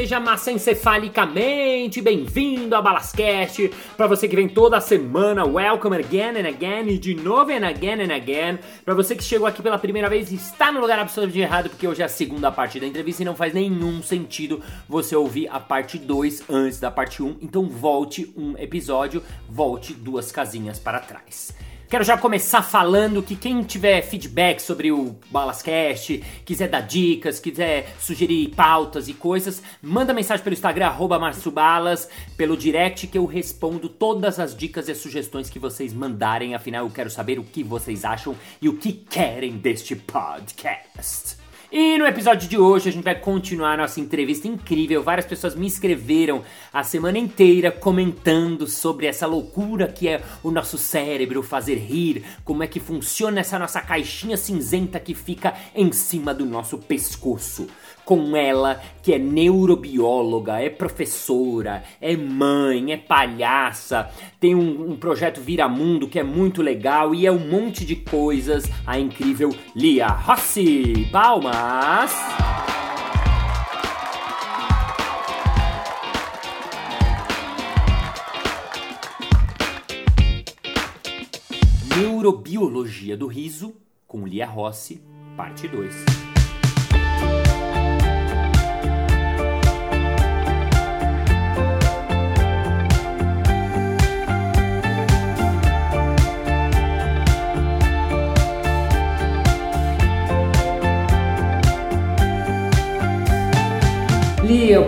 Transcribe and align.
Seja 0.00 0.18
massa 0.18 0.50
encefalicamente 0.50 2.00
bem-vindo 2.00 2.74
a 2.74 2.80
Balascast. 2.80 3.70
Para 3.98 4.06
você 4.06 4.26
que 4.26 4.34
vem 4.34 4.48
toda 4.48 4.80
semana, 4.80 5.44
welcome 5.44 5.94
again 5.94 6.38
and 6.38 6.48
again 6.48 6.88
e 6.88 6.96
de 6.96 7.14
novo 7.14 7.52
and 7.52 7.66
again 7.66 8.00
and 8.00 8.14
again. 8.14 8.58
Para 8.82 8.94
você 8.94 9.14
que 9.14 9.22
chegou 9.22 9.46
aqui 9.46 9.60
pela 9.60 9.78
primeira 9.78 10.08
vez 10.08 10.32
está 10.32 10.72
no 10.72 10.80
lugar 10.80 10.98
absolutamente 10.98 11.40
errado, 11.40 11.68
porque 11.68 11.86
hoje 11.86 12.00
é 12.00 12.06
a 12.06 12.08
segunda 12.08 12.50
parte 12.50 12.80
da 12.80 12.86
entrevista 12.86 13.20
e 13.20 13.26
não 13.26 13.36
faz 13.36 13.52
nenhum 13.52 14.02
sentido 14.02 14.62
você 14.88 15.14
ouvir 15.14 15.48
a 15.48 15.60
parte 15.60 15.98
2 15.98 16.44
antes 16.48 16.80
da 16.80 16.90
parte 16.90 17.22
1. 17.22 17.26
Um. 17.26 17.36
Então 17.42 17.68
volte 17.68 18.32
um 18.34 18.56
episódio, 18.56 19.22
volte 19.50 19.92
duas 19.92 20.32
casinhas 20.32 20.78
para 20.78 21.00
trás. 21.00 21.54
Quero 21.90 22.04
já 22.04 22.16
começar 22.16 22.62
falando 22.62 23.20
que 23.20 23.34
quem 23.34 23.64
tiver 23.64 24.00
feedback 24.02 24.60
sobre 24.60 24.92
o 24.92 25.16
Balascast, 25.28 26.22
quiser 26.44 26.68
dar 26.68 26.82
dicas, 26.82 27.40
quiser 27.40 27.96
sugerir 27.98 28.50
pautas 28.54 29.08
e 29.08 29.12
coisas, 29.12 29.60
manda 29.82 30.14
mensagem 30.14 30.44
pelo 30.44 30.54
Instagram, 30.54 30.86
arroba 30.86 31.18
Balas, 31.52 32.08
pelo 32.36 32.56
direct 32.56 33.08
que 33.08 33.18
eu 33.18 33.26
respondo 33.26 33.88
todas 33.88 34.38
as 34.38 34.56
dicas 34.56 34.88
e 34.88 34.94
sugestões 34.94 35.50
que 35.50 35.58
vocês 35.58 35.92
mandarem. 35.92 36.54
Afinal, 36.54 36.86
eu 36.86 36.92
quero 36.92 37.10
saber 37.10 37.40
o 37.40 37.44
que 37.44 37.64
vocês 37.64 38.04
acham 38.04 38.36
e 38.62 38.68
o 38.68 38.76
que 38.76 38.92
querem 38.92 39.58
deste 39.58 39.96
podcast. 39.96 41.39
E 41.72 41.96
no 41.98 42.04
episódio 42.04 42.48
de 42.48 42.58
hoje 42.58 42.88
a 42.88 42.92
gente 42.92 43.04
vai 43.04 43.14
continuar 43.14 43.78
nossa 43.78 44.00
entrevista 44.00 44.48
incrível. 44.48 45.04
Várias 45.04 45.24
pessoas 45.24 45.54
me 45.54 45.68
escreveram 45.68 46.42
a 46.72 46.82
semana 46.82 47.16
inteira 47.16 47.70
comentando 47.70 48.66
sobre 48.66 49.06
essa 49.06 49.24
loucura 49.24 49.86
que 49.86 50.08
é 50.08 50.20
o 50.42 50.50
nosso 50.50 50.76
cérebro 50.76 51.44
fazer 51.44 51.76
rir, 51.76 52.24
como 52.44 52.64
é 52.64 52.66
que 52.66 52.80
funciona 52.80 53.38
essa 53.38 53.56
nossa 53.56 53.80
caixinha 53.80 54.36
cinzenta 54.36 54.98
que 54.98 55.14
fica 55.14 55.54
em 55.72 55.92
cima 55.92 56.34
do 56.34 56.44
nosso 56.44 56.76
pescoço 56.76 57.68
com 58.10 58.36
ela, 58.36 58.82
que 59.04 59.14
é 59.14 59.18
neurobióloga, 59.20 60.60
é 60.60 60.68
professora, 60.68 61.84
é 62.00 62.16
mãe, 62.16 62.92
é 62.92 62.96
palhaça, 62.96 64.10
tem 64.40 64.52
um, 64.52 64.90
um 64.90 64.96
projeto 64.96 65.40
Vira 65.40 65.68
Mundo 65.68 66.08
que 66.08 66.18
é 66.18 66.24
muito 66.24 66.60
legal 66.60 67.14
e 67.14 67.24
é 67.24 67.30
um 67.30 67.38
monte 67.38 67.84
de 67.84 67.94
coisas. 67.94 68.64
A 68.84 68.98
incrível 68.98 69.54
Lia 69.76 70.08
Rossi. 70.08 71.08
Palmas! 71.12 72.12
Neurobiologia 81.96 83.16
do 83.16 83.28
riso 83.28 83.72
com 84.04 84.26
Lia 84.26 84.46
Rossi, 84.46 85.00
parte 85.36 85.68
2. 85.68 86.29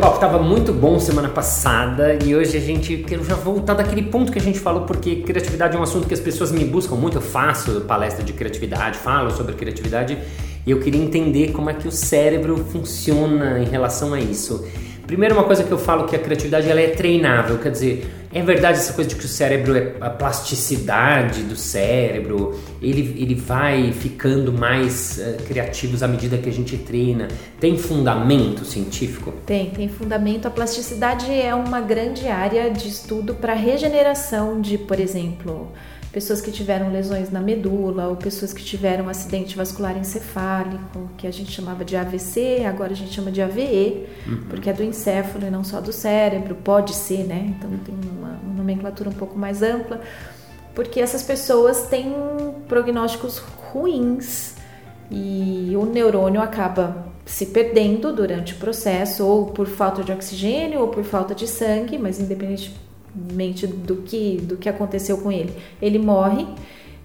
Papo 0.03 0.17
estava 0.17 0.41
muito 0.41 0.73
bom 0.73 0.99
semana 0.99 1.29
passada 1.29 2.19
e 2.25 2.35
hoje 2.35 2.57
a 2.57 2.61
gente 2.61 3.05
quero 3.07 3.25
já 3.25 3.37
voltar 3.37 3.75
daquele 3.75 4.03
ponto 4.03 4.33
que 4.33 4.39
a 4.41 4.43
gente 4.43 4.59
falou 4.59 4.83
porque 4.83 5.23
criatividade 5.23 5.77
é 5.77 5.79
um 5.79 5.83
assunto 5.85 6.09
que 6.09 6.15
as 6.15 6.19
pessoas 6.19 6.51
me 6.51 6.65
buscam 6.65 6.97
muito. 6.97 7.19
Eu 7.19 7.21
faço 7.23 7.83
palestra 7.83 8.25
de 8.25 8.33
criatividade, 8.33 8.99
falo 8.99 9.31
sobre 9.31 9.55
criatividade 9.55 10.19
e 10.67 10.71
eu 10.73 10.81
queria 10.81 11.01
entender 11.01 11.53
como 11.53 11.71
é 11.71 11.75
que 11.75 11.87
o 11.87 11.93
cérebro 11.93 12.57
funciona 12.73 13.61
em 13.61 13.65
relação 13.65 14.13
a 14.13 14.19
isso. 14.19 14.67
Primeiro, 15.13 15.35
uma 15.35 15.45
coisa 15.45 15.63
que 15.63 15.71
eu 15.71 15.77
falo 15.77 16.07
que 16.07 16.17
a 16.17 16.19
criatividade 16.19 16.71
ela 16.71 16.81
é 16.81 16.89
treinável, 16.89 17.59
quer 17.59 17.71
dizer, 17.71 18.11
é 18.33 18.43
verdade 18.43 18.79
essa 18.79 18.95
coisa 18.95 19.11
de 19.11 19.15
que 19.15 19.27
o 19.27 19.29
cérebro 19.29 19.77
é 19.77 19.93
a 20.01 20.09
plasticidade 20.09 21.43
do 21.43 21.55
cérebro, 21.55 22.59
ele, 22.81 23.15
ele 23.21 23.35
vai 23.35 23.93
ficando 23.93 24.51
mais 24.55 25.19
uh, 25.19 25.43
criativos 25.43 26.03
à 26.03 26.09
medida 26.09 26.39
que 26.39 26.49
a 26.49 26.53
gente 26.53 26.79
treina. 26.79 27.29
Tem 27.61 27.77
fundamento 27.77 28.65
científico? 28.65 29.35
Tem, 29.45 29.69
tem 29.69 29.87
fundamento. 29.87 30.49
A 30.49 30.51
plasticidade 30.51 31.31
é 31.31 31.55
uma 31.55 31.83
grande 31.83 32.29
área 32.29 32.71
de 32.71 32.89
estudo 32.89 33.35
para 33.35 33.53
regeneração 33.53 34.63
de, 34.63 34.79
por 34.79 34.99
exemplo, 34.99 35.73
pessoas 36.13 36.43
que 36.43 36.53
tiveram 36.53 36.93
lesões 36.93 37.31
na 37.31 37.41
medula 37.41 38.07
ou 38.07 38.17
pessoas 38.17 38.53
que 38.53 38.63
tiveram 38.63 39.09
acidente 39.09 39.57
vascular 39.57 39.97
encefálico, 39.97 41.11
que 41.17 41.27
a 41.27 41.31
gente 41.31 41.51
chamava 41.51 41.85
de 41.85 41.97
AVC, 41.97 42.65
agora 42.67 42.93
a 42.93 42.97
gente 42.97 43.13
chama 43.13 43.33
de 43.33 43.41
AVE, 43.41 44.07
uhum. 44.27 44.45
porque 44.51 44.69
é 44.69 44.73
do 44.75 44.83
encéfalo 44.83 45.47
e 45.47 45.51
não 45.51 45.65
só 45.65 45.81
do 45.81 45.93
cérebro, 45.93 46.55
pode 46.55 46.95
ser, 46.95 47.25
né? 47.25 47.55
Então 47.57 47.71
tem 47.79 47.95
uma, 48.19 48.39
uma 48.43 48.55
nomenclatura 48.55 49.09
um 49.09 49.15
pouco 49.15 49.39
mais 49.39 49.63
ampla, 49.63 50.03
porque 50.75 51.01
essas 51.01 51.23
pessoas 51.23 51.87
têm 51.89 52.15
prognósticos 52.69 53.39
ruins 53.39 54.55
e 55.11 55.73
o 55.77 55.87
neurônio 55.87 56.43
acaba 56.43 57.07
se 57.25 57.47
perdendo 57.47 58.13
durante 58.13 58.53
o 58.53 58.57
processo, 58.57 59.25
ou 59.27 59.47
por 59.47 59.67
falta 59.67 60.03
de 60.03 60.13
oxigênio, 60.13 60.81
ou 60.81 60.89
por 60.89 61.05
falta 61.05 61.35
de 61.35 61.47
sangue, 61.47 61.97
mas 61.97 62.21
independente 62.21 62.75
mente 63.15 63.67
do 63.67 63.97
que, 63.97 64.39
do 64.43 64.57
que 64.57 64.69
aconteceu 64.69 65.19
com 65.19 65.31
ele. 65.31 65.53
Ele 65.81 65.99
morre 65.99 66.47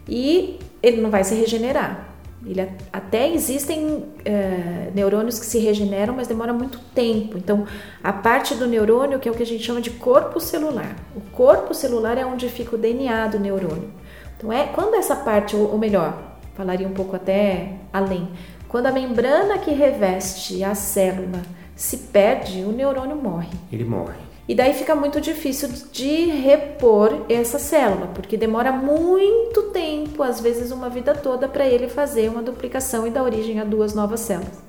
e 0.07 0.59
ele 0.81 1.01
não 1.01 1.09
vai 1.09 1.23
se 1.23 1.35
regenerar. 1.35 2.15
Ele, 2.45 2.61
até 2.93 3.31
existem 3.33 4.05
é, 4.23 4.91
neurônios 4.93 5.39
que 5.39 5.45
se 5.45 5.59
regeneram, 5.59 6.15
mas 6.15 6.27
demora 6.27 6.53
muito 6.53 6.79
tempo. 6.93 7.37
Então, 7.37 7.65
a 8.03 8.13
parte 8.13 8.53
do 8.55 8.67
neurônio, 8.67 9.19
que 9.19 9.27
é 9.27 9.31
o 9.31 9.35
que 9.35 9.43
a 9.43 9.45
gente 9.45 9.63
chama 9.63 9.81
de 9.81 9.89
corpo 9.89 10.39
celular. 10.39 10.95
O 11.15 11.21
corpo 11.31 11.73
celular 11.73 12.17
é 12.17 12.25
onde 12.25 12.47
fica 12.47 12.75
o 12.75 12.79
DNA 12.79 13.27
do 13.27 13.39
neurônio. 13.39 13.91
Então, 14.37 14.53
é 14.53 14.65
quando 14.67 14.95
essa 14.95 15.15
parte, 15.15 15.55
ou 15.55 15.77
melhor, 15.77 16.37
falaria 16.53 16.87
um 16.87 16.93
pouco 16.93 17.15
até 17.15 17.73
além, 17.91 18.29
quando 18.67 18.85
a 18.85 18.91
membrana 18.91 19.57
que 19.57 19.71
reveste 19.71 20.63
a 20.63 20.75
célula 20.75 21.41
se 21.75 21.97
perde, 21.97 22.61
o 22.61 22.71
neurônio 22.71 23.15
morre. 23.15 23.49
Ele 23.71 23.83
morre. 23.83 24.26
E 24.47 24.55
daí 24.55 24.73
fica 24.73 24.95
muito 24.95 25.19
difícil 25.19 25.69
de 25.91 26.25
repor 26.25 27.25
essa 27.27 27.59
célula, 27.59 28.07
porque 28.13 28.37
demora 28.37 28.71
muito 28.71 29.63
tempo, 29.63 30.23
às 30.23 30.39
vezes 30.39 30.71
uma 30.71 30.89
vida 30.89 31.13
toda, 31.13 31.49
para 31.49 31.67
ele 31.67 31.89
fazer 31.89 32.29
uma 32.29 32.41
duplicação 32.41 33.05
e 33.05 33.09
dar 33.09 33.23
origem 33.23 33.59
a 33.59 33.65
duas 33.65 33.93
novas 33.93 34.21
células. 34.21 34.67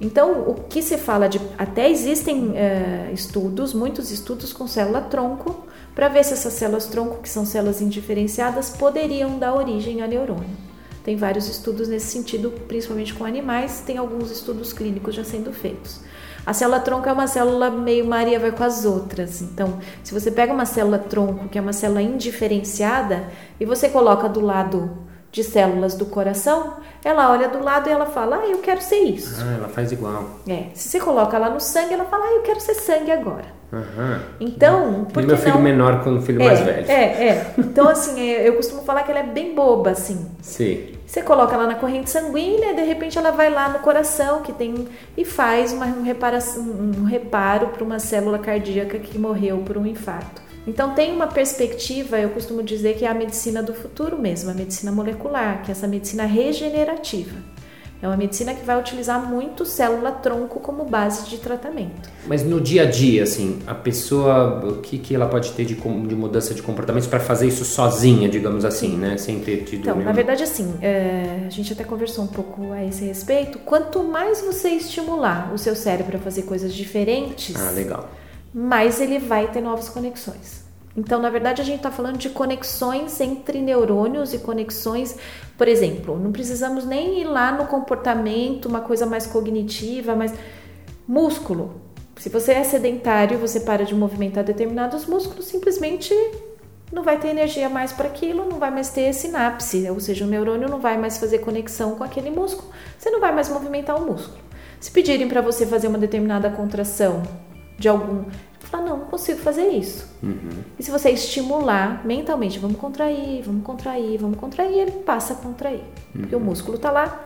Então, 0.00 0.48
o 0.48 0.54
que 0.54 0.82
se 0.82 0.96
fala 0.96 1.28
de. 1.28 1.40
Até 1.56 1.90
existem 1.90 2.56
é, 2.56 3.10
estudos, 3.12 3.72
muitos 3.72 4.10
estudos 4.10 4.52
com 4.52 4.66
célula-tronco, 4.66 5.66
para 5.94 6.08
ver 6.08 6.24
se 6.24 6.32
essas 6.32 6.52
células-tronco, 6.52 7.22
que 7.22 7.28
são 7.28 7.44
células 7.44 7.80
indiferenciadas, 7.80 8.70
poderiam 8.70 9.38
dar 9.38 9.54
origem 9.54 10.02
a 10.02 10.06
neurônio. 10.06 10.56
Tem 11.04 11.16
vários 11.16 11.48
estudos 11.48 11.88
nesse 11.88 12.06
sentido, 12.06 12.50
principalmente 12.68 13.14
com 13.14 13.24
animais, 13.24 13.82
tem 13.84 13.96
alguns 13.96 14.30
estudos 14.30 14.72
clínicos 14.72 15.14
já 15.14 15.24
sendo 15.24 15.52
feitos. 15.52 16.00
A 16.48 16.54
célula 16.54 16.80
tronco 16.80 17.06
é 17.06 17.12
uma 17.12 17.26
célula 17.26 17.68
meio 17.68 18.06
Maria 18.06 18.40
vai 18.40 18.50
com 18.50 18.64
as 18.64 18.86
outras. 18.86 19.42
Então, 19.42 19.78
se 20.02 20.14
você 20.14 20.30
pega 20.30 20.50
uma 20.50 20.64
célula 20.64 20.98
tronco, 20.98 21.46
que 21.46 21.58
é 21.58 21.60
uma 21.60 21.74
célula 21.74 22.00
indiferenciada, 22.00 23.24
e 23.60 23.66
você 23.66 23.90
coloca 23.90 24.30
do 24.30 24.40
lado 24.40 24.90
de 25.30 25.44
células 25.44 25.94
do 25.94 26.06
coração, 26.06 26.76
ela 27.04 27.30
olha 27.30 27.50
do 27.50 27.62
lado 27.62 27.90
e 27.90 27.92
ela 27.92 28.06
fala: 28.06 28.40
Ah, 28.42 28.46
eu 28.46 28.60
quero 28.60 28.80
ser 28.80 29.00
isso. 29.00 29.44
Ah, 29.46 29.56
ela 29.58 29.68
faz 29.68 29.92
igual. 29.92 30.24
É. 30.48 30.68
Se 30.72 30.88
você 30.88 30.98
coloca 30.98 31.36
lá 31.36 31.50
no 31.50 31.60
sangue, 31.60 31.92
ela 31.92 32.06
fala: 32.06 32.24
Ah, 32.24 32.36
eu 32.36 32.40
quero 32.40 32.60
ser 32.60 32.76
sangue 32.76 33.12
agora. 33.12 33.44
Uhum. 33.70 34.18
Então, 34.40 35.06
porque 35.12 35.28
meu 35.28 35.36
filho 35.36 35.56
não... 35.56 35.60
menor 35.60 36.02
com 36.02 36.16
o 36.16 36.22
filho 36.22 36.40
é, 36.40 36.46
mais 36.46 36.60
velho. 36.60 36.90
É, 36.90 37.28
é. 37.28 37.54
Então, 37.58 37.86
assim, 37.90 38.18
é, 38.22 38.48
eu 38.48 38.56
costumo 38.56 38.80
falar 38.84 39.02
que 39.02 39.10
ela 39.10 39.20
é 39.20 39.26
bem 39.26 39.54
boba, 39.54 39.90
assim. 39.90 40.26
Sim. 40.40 40.97
Você 41.08 41.22
coloca 41.22 41.54
ela 41.54 41.66
na 41.66 41.74
corrente 41.74 42.10
sanguínea, 42.10 42.74
de 42.74 42.82
repente 42.82 43.16
ela 43.16 43.30
vai 43.30 43.48
lá 43.48 43.70
no 43.70 43.78
coração 43.78 44.42
que 44.42 44.52
tem 44.52 44.86
e 45.16 45.24
faz 45.24 45.72
uma, 45.72 45.86
um, 45.86 46.02
reparação, 46.02 46.62
um 46.62 47.04
reparo 47.04 47.68
para 47.68 47.82
uma 47.82 47.98
célula 47.98 48.38
cardíaca 48.38 48.98
que 48.98 49.18
morreu 49.18 49.62
por 49.64 49.78
um 49.78 49.86
infarto. 49.86 50.42
Então 50.66 50.94
tem 50.94 51.10
uma 51.10 51.26
perspectiva, 51.26 52.20
eu 52.20 52.28
costumo 52.28 52.62
dizer 52.62 52.98
que 52.98 53.06
é 53.06 53.08
a 53.08 53.14
medicina 53.14 53.62
do 53.62 53.72
futuro 53.72 54.18
mesmo, 54.18 54.50
a 54.50 54.54
medicina 54.54 54.92
molecular, 54.92 55.62
que 55.62 55.70
é 55.70 55.72
essa 55.72 55.88
medicina 55.88 56.26
regenerativa. 56.26 57.36
É 58.00 58.06
uma 58.06 58.16
medicina 58.16 58.54
que 58.54 58.64
vai 58.64 58.78
utilizar 58.78 59.20
muito 59.20 59.64
célula-tronco 59.64 60.60
como 60.60 60.84
base 60.84 61.28
de 61.28 61.38
tratamento. 61.38 62.08
Mas 62.28 62.44
no 62.44 62.60
dia 62.60 62.82
a 62.82 62.86
dia, 62.86 63.24
assim, 63.24 63.58
a 63.66 63.74
pessoa, 63.74 64.64
o 64.64 64.76
que, 64.76 64.98
que 64.98 65.14
ela 65.14 65.26
pode 65.26 65.50
ter 65.52 65.64
de, 65.64 65.74
de 65.74 66.14
mudança 66.14 66.54
de 66.54 66.62
comportamentos 66.62 67.08
para 67.08 67.18
fazer 67.18 67.48
isso 67.48 67.64
sozinha, 67.64 68.28
digamos 68.28 68.64
assim, 68.64 68.96
né? 68.96 69.16
Sem 69.16 69.40
ter 69.40 69.64
tido. 69.64 69.80
Então, 69.80 69.94
nenhum... 69.96 70.06
na 70.06 70.12
verdade, 70.12 70.44
assim, 70.44 70.74
é, 70.80 71.44
a 71.44 71.50
gente 71.50 71.72
até 71.72 71.82
conversou 71.82 72.24
um 72.24 72.28
pouco 72.28 72.72
a 72.72 72.84
esse 72.84 73.04
respeito. 73.04 73.58
Quanto 73.60 74.04
mais 74.04 74.40
você 74.42 74.68
estimular 74.68 75.52
o 75.52 75.58
seu 75.58 75.74
cérebro 75.74 76.18
a 76.18 76.20
fazer 76.20 76.42
coisas 76.42 76.72
diferentes. 76.72 77.56
Ah, 77.56 77.72
legal. 77.72 78.08
Mais 78.54 79.00
ele 79.00 79.18
vai 79.18 79.48
ter 79.48 79.60
novas 79.60 79.88
conexões. 79.88 80.67
Então, 80.98 81.20
na 81.20 81.30
verdade, 81.30 81.62
a 81.62 81.64
gente 81.64 81.76
está 81.76 81.92
falando 81.92 82.18
de 82.18 82.28
conexões 82.28 83.20
entre 83.20 83.60
neurônios 83.60 84.34
e 84.34 84.38
conexões, 84.38 85.16
por 85.56 85.68
exemplo, 85.68 86.18
não 86.18 86.32
precisamos 86.32 86.84
nem 86.84 87.20
ir 87.20 87.24
lá 87.24 87.52
no 87.52 87.66
comportamento, 87.66 88.66
uma 88.66 88.80
coisa 88.80 89.06
mais 89.06 89.24
cognitiva, 89.24 90.16
mas 90.16 90.34
músculo. 91.06 91.80
Se 92.16 92.28
você 92.28 92.50
é 92.50 92.64
sedentário, 92.64 93.38
você 93.38 93.60
para 93.60 93.84
de 93.84 93.94
movimentar 93.94 94.42
determinados 94.42 95.06
músculos, 95.06 95.46
simplesmente 95.46 96.12
não 96.92 97.04
vai 97.04 97.16
ter 97.16 97.28
energia 97.28 97.68
mais 97.68 97.92
para 97.92 98.08
aquilo, 98.08 98.44
não 98.48 98.58
vai 98.58 98.72
mais 98.72 98.88
ter 98.88 99.12
sinapse, 99.12 99.88
ou 99.88 100.00
seja, 100.00 100.24
o 100.24 100.28
neurônio 100.28 100.68
não 100.68 100.80
vai 100.80 100.98
mais 100.98 101.16
fazer 101.16 101.38
conexão 101.38 101.94
com 101.94 102.02
aquele 102.02 102.30
músculo, 102.30 102.70
você 102.98 103.08
não 103.08 103.20
vai 103.20 103.32
mais 103.32 103.48
movimentar 103.48 104.02
o 104.02 104.04
músculo. 104.04 104.38
Se 104.80 104.90
pedirem 104.90 105.28
para 105.28 105.40
você 105.40 105.64
fazer 105.64 105.86
uma 105.86 105.98
determinada 105.98 106.50
contração 106.50 107.22
de 107.78 107.88
algum 107.88 108.24
Fala, 108.70 108.84
não, 108.84 108.98
não 108.98 109.06
consigo 109.06 109.38
fazer 109.40 109.68
isso. 109.68 110.06
Uhum. 110.22 110.62
E 110.78 110.82
se 110.82 110.90
você 110.90 111.10
estimular 111.10 112.04
mentalmente, 112.04 112.58
vamos 112.58 112.76
contrair, 112.76 113.42
vamos 113.42 113.64
contrair, 113.64 114.18
vamos 114.18 114.38
contrair, 114.38 114.78
ele 114.78 114.90
passa 114.90 115.32
a 115.32 115.36
contrair. 115.36 115.80
Uhum. 116.14 116.20
Porque 116.20 116.36
o 116.36 116.40
músculo 116.40 116.76
está 116.76 116.90
lá, 116.90 117.24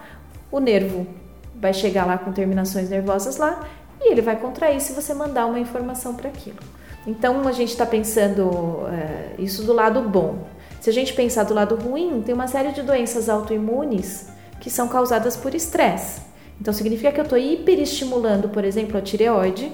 o 0.51 0.61
nervo 0.61 1.07
vai 1.55 1.75
chegar 1.75 2.07
lá 2.07 2.17
com 2.17 2.33
terminações 2.33 2.91
nervosas 2.91 3.39
lá 3.39 3.67
e 4.01 4.13
ele 4.13 4.23
vai 4.23 4.37
contrair 4.37 4.81
se 4.81 4.93
você 4.93 5.15
mandar 5.15 5.47
uma 5.47 5.59
informação 5.59 6.15
para 6.15 6.29
aquilo. 6.29 6.59
Então 7.07 7.47
a 7.49 7.53
gente 7.53 7.71
está 7.71 7.85
pensando 7.85 8.87
é, 8.89 9.35
isso 9.43 9.65
do 9.65 9.73
lado 9.73 10.01
bom. 10.03 10.47
Se 10.81 10.91
a 10.91 10.93
gente 10.93 11.13
pensar 11.13 11.43
do 11.45 11.55
lado 11.55 11.75
ruim, 11.75 12.23
tem 12.23 12.35
uma 12.35 12.47
série 12.47 12.71
de 12.73 12.83
doenças 12.83 13.29
autoimunes 13.29 14.29
que 14.61 14.71
são 14.71 14.87
causadas 14.87 15.37
por 15.37 15.55
estresse. 15.55 16.21
Então 16.61 16.73
significa 16.73 17.11
que 17.11 17.19
eu 17.19 17.25
estou 17.25 17.39
hiperestimulando, 17.39 18.49
por 18.49 18.65
exemplo, 18.65 18.97
a 18.97 19.01
tireoide 19.01 19.73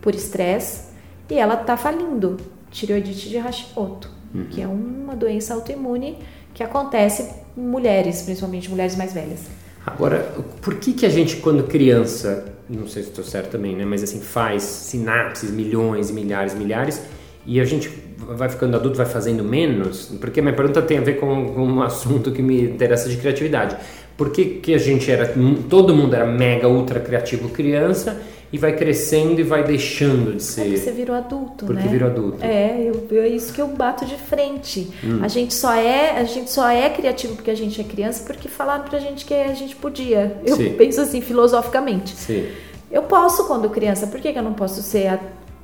por 0.00 0.14
estresse 0.14 0.89
e 1.30 1.38
ela 1.38 1.54
está 1.54 1.76
falindo. 1.76 2.36
Tireoidite 2.70 3.28
de 3.28 3.38
Hashimoto, 3.38 4.08
uhum. 4.34 4.46
que 4.50 4.60
é 4.60 4.66
uma 4.66 5.14
doença 5.14 5.54
autoimune 5.54 6.18
que 6.54 6.62
acontece 6.62 7.30
em 7.56 7.60
mulheres, 7.60 8.22
principalmente 8.22 8.70
mulheres 8.70 8.96
mais 8.96 9.12
velhas. 9.12 9.46
Agora, 9.84 10.34
por 10.60 10.76
que 10.76 10.92
que 10.92 11.06
a 11.06 11.08
gente 11.08 11.36
quando 11.36 11.64
criança, 11.64 12.44
não 12.68 12.86
sei 12.86 13.02
se 13.02 13.08
estou 13.08 13.24
certo 13.24 13.50
também, 13.50 13.74
né, 13.74 13.84
mas 13.84 14.02
assim 14.02 14.20
faz 14.20 14.62
sinapses, 14.62 15.50
milhões, 15.50 16.10
milhares, 16.10 16.54
milhares, 16.54 17.00
e 17.46 17.58
a 17.58 17.64
gente 17.64 17.90
vai 18.18 18.48
ficando 18.48 18.76
adulto, 18.76 18.96
vai 18.96 19.06
fazendo 19.06 19.42
menos? 19.42 20.12
Porque 20.20 20.42
minha 20.42 20.54
pergunta 20.54 20.82
tem 20.82 20.98
a 20.98 21.00
ver 21.00 21.14
com, 21.14 21.54
com 21.54 21.64
um 21.64 21.82
assunto 21.82 22.30
que 22.30 22.42
me 22.42 22.62
interessa 22.62 23.08
de 23.08 23.16
criatividade. 23.16 23.76
Por 24.16 24.30
que, 24.30 24.44
que 24.44 24.74
a 24.74 24.78
gente 24.78 25.10
era, 25.10 25.34
todo 25.68 25.94
mundo 25.94 26.14
era 26.14 26.26
mega 26.26 26.68
ultra 26.68 27.00
criativo 27.00 27.48
criança 27.48 28.20
e 28.52 28.58
vai 28.58 28.74
crescendo 28.76 29.40
e 29.40 29.44
vai 29.44 29.62
deixando 29.62 30.34
de 30.34 30.42
ser. 30.42 30.62
Porque 30.62 30.76
você 30.78 30.90
virou 30.90 31.16
adulto, 31.16 31.66
Porque 31.66 31.82
né? 31.82 31.88
virou 31.88 32.10
adulto. 32.10 32.44
É, 32.44 32.82
eu, 32.82 33.22
é 33.22 33.28
isso 33.28 33.52
que 33.52 33.60
eu 33.60 33.68
bato 33.68 34.04
de 34.04 34.16
frente. 34.16 34.90
Hum. 35.04 35.20
A 35.22 35.28
gente 35.28 35.54
só 35.54 35.72
é, 35.72 36.18
a 36.18 36.24
gente 36.24 36.50
só 36.50 36.68
é 36.68 36.90
criativo 36.90 37.36
porque 37.36 37.50
a 37.50 37.54
gente 37.54 37.80
é 37.80 37.84
criança, 37.84 38.24
porque 38.24 38.48
falaram 38.48 38.84
pra 38.84 38.98
gente 38.98 39.24
que 39.24 39.34
a 39.34 39.54
gente 39.54 39.76
podia. 39.76 40.40
Eu 40.44 40.56
Sim. 40.56 40.74
penso 40.74 41.00
assim 41.00 41.20
filosoficamente. 41.20 42.16
Sim. 42.16 42.48
Eu 42.90 43.04
posso 43.04 43.46
quando 43.46 43.70
criança, 43.70 44.08
por 44.08 44.20
que, 44.20 44.32
que 44.32 44.38
eu 44.38 44.42
não 44.42 44.54
posso 44.54 44.82
ser, 44.82 45.20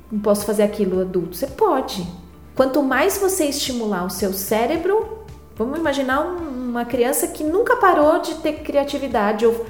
não 0.09 0.19
posso 0.19 0.45
fazer 0.45 0.63
aquilo 0.63 1.01
adulto? 1.01 1.35
Você 1.35 1.47
pode. 1.47 2.07
Quanto 2.55 2.81
mais 2.81 3.17
você 3.17 3.45
estimular 3.45 4.05
o 4.05 4.09
seu 4.09 4.31
cérebro, 4.31 5.25
vamos 5.57 5.77
imaginar 5.77 6.21
uma 6.21 6.85
criança 6.85 7.27
que 7.27 7.43
nunca 7.43 7.75
parou 7.75 8.21
de 8.21 8.35
ter 8.35 8.61
criatividade 8.61 9.45
ou 9.45 9.65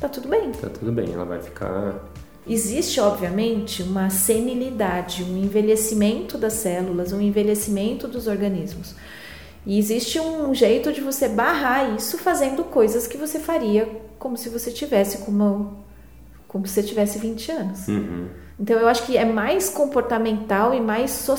tá 0.00 0.08
tudo 0.08 0.28
bem. 0.28 0.50
Tá 0.52 0.70
tudo 0.70 0.90
bem, 0.90 1.12
ela 1.12 1.26
vai 1.26 1.40
ficar 1.42 2.00
Existe, 2.46 3.00
obviamente, 3.00 3.82
uma 3.82 4.10
senilidade, 4.10 5.24
um 5.24 5.36
envelhecimento 5.36 6.36
das 6.36 6.54
células, 6.54 7.12
um 7.12 7.20
envelhecimento 7.20 8.06
dos 8.06 8.26
organismos. 8.26 8.94
E 9.66 9.78
existe 9.78 10.20
um 10.20 10.54
jeito 10.54 10.92
de 10.92 11.00
você 11.00 11.26
barrar 11.26 11.94
isso 11.96 12.18
fazendo 12.18 12.64
coisas 12.64 13.06
que 13.06 13.16
você 13.16 13.38
faria 13.38 13.88
como 14.18 14.36
se 14.36 14.48
você 14.48 14.70
tivesse 14.70 15.18
como, 15.18 15.84
como 16.46 16.66
se 16.66 16.74
você 16.74 16.82
tivesse 16.82 17.18
20 17.18 17.52
anos. 17.52 17.88
Uhum. 17.88 18.28
Então 18.58 18.78
eu 18.78 18.88
acho 18.88 19.04
que 19.04 19.16
é 19.16 19.24
mais 19.24 19.68
comportamental 19.70 20.74
e 20.74 20.80
mais 20.80 21.10
so 21.10 21.34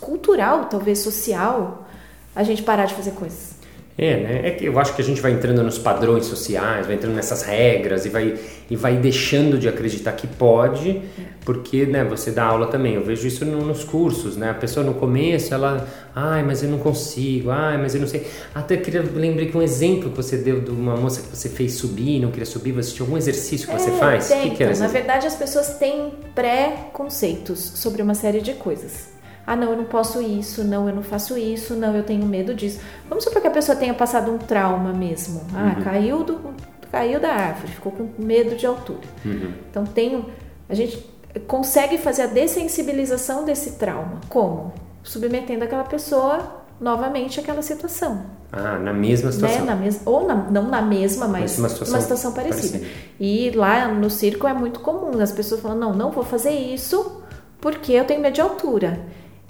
cultural, 0.00 0.66
talvez 0.66 1.00
social, 1.00 1.86
a 2.34 2.42
gente 2.42 2.62
parar 2.62 2.86
de 2.86 2.94
fazer 2.94 3.12
coisas. 3.12 3.55
É, 3.98 4.16
né? 4.16 4.40
É 4.44 4.50
que 4.50 4.66
eu 4.66 4.78
acho 4.78 4.94
que 4.94 5.00
a 5.00 5.04
gente 5.04 5.22
vai 5.22 5.32
entrando 5.32 5.62
nos 5.62 5.78
padrões 5.78 6.26
sociais, 6.26 6.86
vai 6.86 6.96
entrando 6.96 7.14
nessas 7.14 7.42
regras 7.42 8.04
e 8.04 8.10
vai, 8.10 8.38
e 8.68 8.76
vai 8.76 8.96
deixando 8.98 9.58
de 9.58 9.68
acreditar 9.68 10.12
que 10.12 10.26
pode, 10.26 11.00
porque 11.46 11.86
né, 11.86 12.04
você 12.04 12.30
dá 12.30 12.44
aula 12.44 12.66
também. 12.66 12.94
Eu 12.94 13.02
vejo 13.02 13.26
isso 13.26 13.46
no, 13.46 13.64
nos 13.64 13.84
cursos, 13.84 14.36
né? 14.36 14.50
A 14.50 14.54
pessoa 14.54 14.84
no 14.84 14.92
começo, 14.92 15.54
ela, 15.54 15.88
ai, 16.14 16.42
mas 16.42 16.62
eu 16.62 16.68
não 16.68 16.78
consigo, 16.78 17.50
ai, 17.50 17.78
mas 17.78 17.94
eu 17.94 18.02
não 18.02 18.08
sei. 18.08 18.26
Até 18.54 18.76
queria 18.76 19.02
lembrei 19.02 19.46
que 19.46 19.56
um 19.56 19.62
exemplo 19.62 20.10
que 20.10 20.16
você 20.16 20.36
deu 20.36 20.60
de 20.60 20.70
uma 20.70 20.94
moça 20.94 21.22
que 21.22 21.34
você 21.34 21.48
fez 21.48 21.72
subir, 21.72 22.20
não 22.20 22.30
queria 22.30 22.44
subir, 22.44 22.72
você 22.72 22.92
tinha 22.92 23.06
algum 23.06 23.16
exercício 23.16 23.66
que 23.66 23.74
é, 23.74 23.78
você 23.78 23.92
faz? 23.92 24.28
Tem, 24.28 24.50
que 24.50 24.56
que 24.56 24.64
então, 24.64 24.78
na 24.78 24.88
verdade, 24.88 25.26
as 25.26 25.36
pessoas 25.36 25.78
têm 25.78 26.12
pré-conceitos 26.34 27.58
sobre 27.76 28.02
uma 28.02 28.14
série 28.14 28.42
de 28.42 28.52
coisas. 28.52 29.15
Ah, 29.46 29.54
não, 29.54 29.70
eu 29.70 29.76
não 29.76 29.84
posso 29.84 30.20
isso, 30.20 30.64
não, 30.64 30.88
eu 30.88 30.94
não 30.94 31.02
faço 31.02 31.38
isso, 31.38 31.74
não, 31.74 31.94
eu 31.96 32.02
tenho 32.02 32.26
medo 32.26 32.52
disso. 32.52 32.80
Vamos 33.08 33.22
supor 33.22 33.40
que 33.40 33.46
a 33.46 33.50
pessoa 33.50 33.76
tenha 33.76 33.94
passado 33.94 34.32
um 34.32 34.38
trauma 34.38 34.92
mesmo. 34.92 35.42
Ah, 35.54 35.76
uhum. 35.76 35.84
caiu, 35.84 36.24
do, 36.24 36.54
caiu 36.90 37.20
da 37.20 37.32
árvore, 37.32 37.72
ficou 37.72 37.92
com 37.92 38.08
medo 38.18 38.56
de 38.56 38.66
altura. 38.66 39.06
Uhum. 39.24 39.52
Então 39.70 39.84
tem, 39.84 40.26
a 40.68 40.74
gente 40.74 41.08
consegue 41.46 41.96
fazer 41.96 42.22
a 42.22 42.26
dessensibilização 42.26 43.44
desse 43.44 43.72
trauma. 43.72 44.20
Como? 44.28 44.72
Submetendo 45.04 45.62
aquela 45.62 45.84
pessoa 45.84 46.64
novamente 46.80 47.38
àquela 47.38 47.62
situação. 47.62 48.26
Ah, 48.52 48.78
na 48.78 48.92
mesma 48.92 49.30
situação. 49.30 49.60
Né? 49.60 49.66
Na 49.66 49.76
mes 49.76 50.00
ou 50.04 50.26
na, 50.26 50.34
não 50.34 50.64
na 50.64 50.82
mesma, 50.82 51.26
mas 51.28 51.58
uma 51.58 51.68
situação, 51.68 51.94
uma 51.94 52.00
situação 52.00 52.32
parecida. 52.32 52.78
parecida. 52.78 53.00
E 53.18 53.50
lá 53.50 53.88
no 53.88 54.10
circo 54.10 54.46
é 54.46 54.52
muito 54.52 54.80
comum, 54.80 55.20
as 55.20 55.32
pessoas 55.32 55.60
falam, 55.60 55.76
não, 55.78 55.92
não 55.94 56.10
vou 56.10 56.24
fazer 56.24 56.50
isso 56.50 57.22
porque 57.60 57.92
eu 57.92 58.04
tenho 58.04 58.20
medo 58.20 58.34
de 58.34 58.40
altura. 58.40 59.00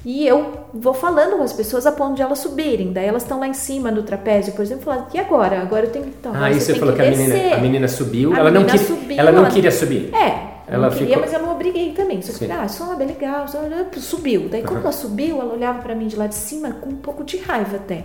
E 0.06 0.25
eu 0.25 0.68
vou 0.72 0.94
falando 0.94 1.36
com 1.36 1.42
as 1.42 1.52
pessoas 1.52 1.84
a 1.84 1.90
ponto 1.90 2.14
de 2.14 2.22
elas 2.22 2.38
subirem. 2.38 2.92
Daí 2.92 3.06
elas 3.06 3.25
estão 3.25 3.40
lá 3.40 3.48
em 3.48 3.52
cima 3.52 3.90
no 3.90 4.04
trapézio, 4.04 4.52
por 4.52 4.62
exemplo, 4.62 4.84
falando, 4.84 5.08
e 5.12 5.18
agora? 5.18 5.60
Agora 5.60 5.86
eu 5.86 5.90
tenho 5.90 6.04
que. 6.04 6.10
Então, 6.10 6.32
ah, 6.32 6.48
isso 6.48 6.66
você 6.66 6.76
falou 6.76 6.94
que, 6.94 7.02
que 7.02 7.08
a, 7.08 7.10
menina, 7.10 7.54
a 7.56 7.58
menina 7.58 7.88
subiu, 7.88 8.32
a 8.32 8.38
ela, 8.38 8.50
menina 8.52 8.72
não 8.72 8.78
queria, 8.78 8.86
subiu, 8.86 9.18
ela 9.18 9.32
não 9.32 9.40
ela 9.40 9.50
queria 9.50 9.70
subir. 9.72 10.14
É, 10.14 10.62
ela 10.68 10.90
queria, 10.90 11.06
ficou... 11.08 11.22
mas 11.22 11.32
eu 11.32 11.40
não 11.40 11.50
obriguei 11.50 11.90
também. 11.90 12.22
Só 12.22 12.38
que, 12.38 12.52
ah, 12.52 12.68
sobe, 12.68 13.02
é 13.02 13.06
legal, 13.06 13.46
subiu. 13.96 14.48
Daí 14.48 14.62
quando 14.62 14.76
uhum. 14.76 14.82
ela 14.82 14.92
subiu, 14.92 15.40
ela 15.40 15.52
olhava 15.52 15.82
para 15.82 15.96
mim 15.96 16.06
de 16.06 16.14
lá 16.14 16.28
de 16.28 16.36
cima 16.36 16.70
com 16.70 16.90
um 16.90 16.96
pouco 16.96 17.25
de 17.25 17.38
raiva 17.38 17.75
até 17.75 18.04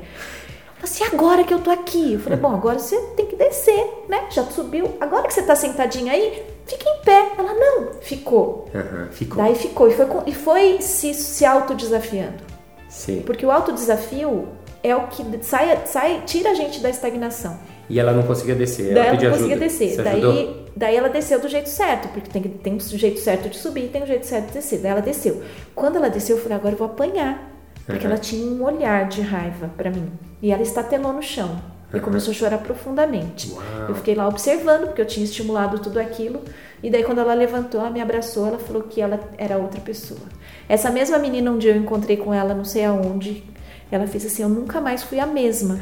assim, 0.83 1.03
agora 1.03 1.43
que 1.43 1.53
eu 1.53 1.59
tô 1.59 1.69
aqui. 1.69 2.13
Eu 2.13 2.19
falei, 2.19 2.39
bom, 2.39 2.53
agora 2.53 2.79
você 2.79 2.97
tem 3.15 3.27
que 3.27 3.35
descer, 3.35 4.05
né? 4.09 4.23
Já 4.31 4.43
subiu. 4.45 4.97
Agora 4.99 5.27
que 5.27 5.33
você 5.33 5.43
tá 5.43 5.55
sentadinha 5.55 6.11
aí, 6.11 6.43
fica 6.71 6.89
em 6.89 7.01
pé. 7.03 7.31
Ela, 7.37 7.53
não, 7.53 7.93
ficou. 8.01 8.69
Uhum, 8.73 9.07
ficou. 9.11 9.37
Daí 9.37 9.55
ficou. 9.55 9.87
E 9.87 9.93
foi, 9.93 10.05
e 10.27 10.33
foi 10.33 10.81
se, 10.81 11.13
se 11.13 11.45
autodesafiando. 11.45 12.43
Sim. 12.89 13.21
Porque 13.25 13.45
o 13.45 13.51
autodesafio 13.51 14.47
é 14.83 14.95
o 14.95 15.07
que 15.07 15.23
sai, 15.41 15.81
sai, 15.85 16.23
tira 16.25 16.51
a 16.51 16.53
gente 16.53 16.79
da 16.81 16.89
estagnação. 16.89 17.57
E 17.89 17.99
ela 17.99 18.13
não 18.13 18.23
conseguia 18.23 18.55
descer. 18.55 18.93
Daí 18.93 19.07
ela, 19.07 19.15
ela 19.15 19.23
não 19.23 19.31
conseguia 19.31 19.57
descer. 19.57 20.01
daí, 20.01 20.65
daí 20.75 20.95
ela 20.95 21.09
desceu 21.09 21.39
do 21.39 21.47
jeito 21.47 21.69
certo, 21.69 22.07
porque 22.09 22.29
tem, 22.29 22.41
tem 22.41 22.73
um 22.73 22.79
jeito 22.79 23.19
certo 23.19 23.49
de 23.49 23.57
subir 23.57 23.85
e 23.85 23.89
tem 23.89 24.03
um 24.03 24.07
jeito 24.07 24.25
certo 24.25 24.47
de 24.47 24.53
descer. 24.53 24.79
Daí 24.79 24.91
ela 24.91 25.01
desceu. 25.01 25.41
Quando 25.75 25.97
ela 25.97 26.09
desceu, 26.09 26.37
eu 26.37 26.41
falei, 26.41 26.57
agora 26.57 26.73
eu 26.73 26.77
vou 26.77 26.87
apanhar. 26.87 27.49
Porque 27.85 28.05
uhum. 28.05 28.11
ela 28.11 28.19
tinha 28.19 28.45
um 28.45 28.63
olhar 28.63 29.07
de 29.07 29.21
raiva 29.21 29.69
para 29.75 29.89
mim. 29.89 30.11
E 30.41 30.51
ela 30.51 30.61
estatelou 30.61 31.11
no 31.11 31.21
chão. 31.21 31.59
E 31.93 31.99
começou 31.99 32.31
a 32.31 32.35
chorar 32.35 32.57
profundamente. 32.59 33.51
Uau. 33.51 33.63
Eu 33.89 33.95
fiquei 33.95 34.15
lá 34.15 34.27
observando, 34.27 34.87
porque 34.87 35.01
eu 35.01 35.05
tinha 35.05 35.23
estimulado 35.25 35.79
tudo 35.79 35.99
aquilo. 35.99 36.41
E 36.81 36.89
daí, 36.89 37.03
quando 37.03 37.19
ela 37.19 37.33
levantou, 37.33 37.81
ela 37.81 37.89
me 37.89 38.01
abraçou, 38.01 38.47
ela 38.47 38.57
falou 38.57 38.83
que 38.83 39.01
ela 39.01 39.19
era 39.37 39.57
outra 39.57 39.79
pessoa. 39.81 40.21
Essa 40.69 40.89
mesma 40.89 41.19
menina, 41.19 41.51
um 41.51 41.57
dia 41.57 41.71
eu 41.71 41.77
encontrei 41.77 42.17
com 42.17 42.33
ela, 42.33 42.53
não 42.53 42.63
sei 42.63 42.85
aonde. 42.85 43.43
Ela 43.91 44.07
fez 44.07 44.25
assim: 44.25 44.41
Eu 44.41 44.49
nunca 44.49 44.79
mais 44.79 45.03
fui 45.03 45.19
a 45.19 45.25
mesma. 45.25 45.77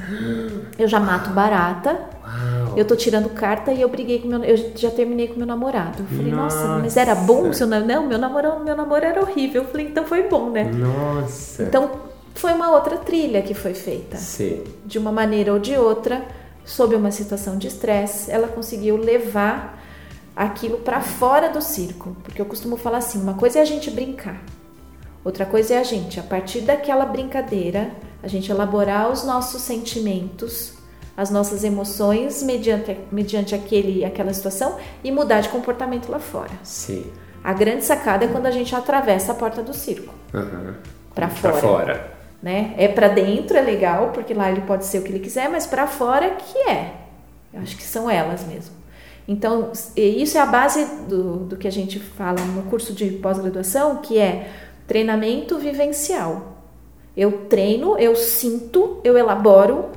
Eu 0.78 0.88
já 0.88 1.00
mato 1.00 1.30
barata. 1.30 1.92
Uau. 1.92 2.78
Eu 2.78 2.86
tô 2.86 2.96
tirando 2.96 3.30
carta 3.30 3.72
e 3.72 3.82
eu 3.82 3.88
briguei 3.88 4.20
com 4.20 4.28
meu. 4.28 4.44
Eu 4.44 4.58
já 4.76 4.90
terminei 4.90 5.28
com 5.28 5.36
meu 5.36 5.46
namorado. 5.46 6.02
Eu 6.02 6.18
falei, 6.18 6.32
nossa, 6.32 6.68
nossa 6.68 6.82
mas 6.82 6.98
era 6.98 7.14
bom 7.14 7.50
o 7.50 7.54
seu? 7.54 7.68
Não, 7.68 8.08
meu 8.08 8.18
namoro, 8.18 8.64
meu 8.64 8.76
namoro 8.76 9.06
era 9.06 9.22
horrível. 9.22 9.64
Eu 9.64 9.70
falei, 9.70 9.88
então 9.88 10.06
foi 10.06 10.24
bom, 10.28 10.50
né? 10.50 10.64
Nossa. 10.64 11.64
Então 11.64 12.09
foi 12.40 12.54
uma 12.54 12.72
outra 12.72 12.98
trilha 12.98 13.42
que 13.42 13.54
foi 13.54 13.74
feita. 13.74 14.16
Sim. 14.16 14.64
De 14.86 14.98
uma 14.98 15.12
maneira 15.12 15.52
ou 15.52 15.60
de 15.60 15.76
outra, 15.76 16.26
sob 16.66 16.96
uma 16.96 17.12
situação 17.12 17.58
de 17.58 17.68
estresse, 17.68 18.32
ela 18.32 18.48
conseguiu 18.48 18.96
levar 18.96 19.78
aquilo 20.34 20.78
para 20.78 21.02
fora 21.02 21.50
do 21.50 21.62
circo. 21.62 22.16
Porque 22.24 22.42
eu 22.42 22.46
costumo 22.46 22.78
falar 22.78 23.00
assim: 23.00 23.22
uma 23.22 23.34
coisa 23.34 23.60
é 23.60 23.62
a 23.62 23.66
gente 23.66 23.92
brincar, 23.92 24.42
outra 25.24 25.46
coisa 25.46 25.74
é 25.74 25.80
a 25.80 25.84
gente, 25.84 26.18
a 26.18 26.24
partir 26.24 26.62
daquela 26.62 27.06
brincadeira, 27.06 27.92
a 28.24 28.28
gente 28.28 28.50
elaborar 28.50 29.12
os 29.12 29.26
nossos 29.26 29.62
sentimentos, 29.62 30.74
as 31.18 31.30
nossas 31.30 31.66
emoções 31.66 32.42
mediante, 32.42 32.98
mediante 33.12 33.54
aquele, 33.54 34.06
aquela 34.06 34.34
situação 34.34 34.78
e 35.04 35.12
mudar 35.12 35.42
de 35.42 35.50
comportamento 35.50 36.10
lá 36.10 36.20
fora. 36.20 36.54
Sim. 36.64 37.06
A 37.44 37.52
grande 37.52 37.84
sacada 37.84 38.24
é 38.24 38.28
quando 38.30 38.46
a 38.46 38.52
gente 38.52 38.74
atravessa 38.74 39.34
a 39.34 39.36
porta 39.36 39.62
do 39.62 39.74
circo. 39.74 40.14
Uhum. 40.34 40.74
Para 41.14 41.28
fora. 41.28 41.52
Pra 41.52 41.62
fora. 41.62 42.19
Né? 42.42 42.74
É 42.78 42.88
para 42.88 43.10
dentro, 43.10 43.58
é 43.58 43.62
legal, 43.62 44.12
porque 44.14 44.34
lá 44.34 44.50
ele 44.50 44.62
pode 44.62 44.86
ser 44.86 45.00
o 45.00 45.04
que 45.04 45.10
ele 45.10 45.20
quiser, 45.20 45.50
mas 45.50 45.68
para 45.68 45.86
fora 45.88 46.32
que 46.32 46.58
é. 46.70 46.94
Eu 47.54 47.62
acho 47.62 47.76
que 47.76 47.84
são 47.84 48.10
elas 48.10 48.46
mesmo. 48.48 48.76
Então, 49.28 49.72
isso 49.96 50.38
é 50.38 50.42
a 50.42 50.46
base 50.46 50.86
do, 51.08 51.46
do 51.46 51.58
que 51.58 51.68
a 51.68 51.72
gente 51.72 52.00
fala 52.00 52.40
no 52.42 52.64
curso 52.64 52.94
de 52.94 53.12
pós-graduação, 53.12 53.98
que 53.98 54.18
é 54.18 54.50
treinamento 54.88 55.60
vivencial. 55.60 56.64
Eu 57.16 57.46
treino, 57.48 57.98
eu 58.00 58.16
sinto, 58.16 59.00
eu 59.04 59.18
elaboro, 59.18 59.90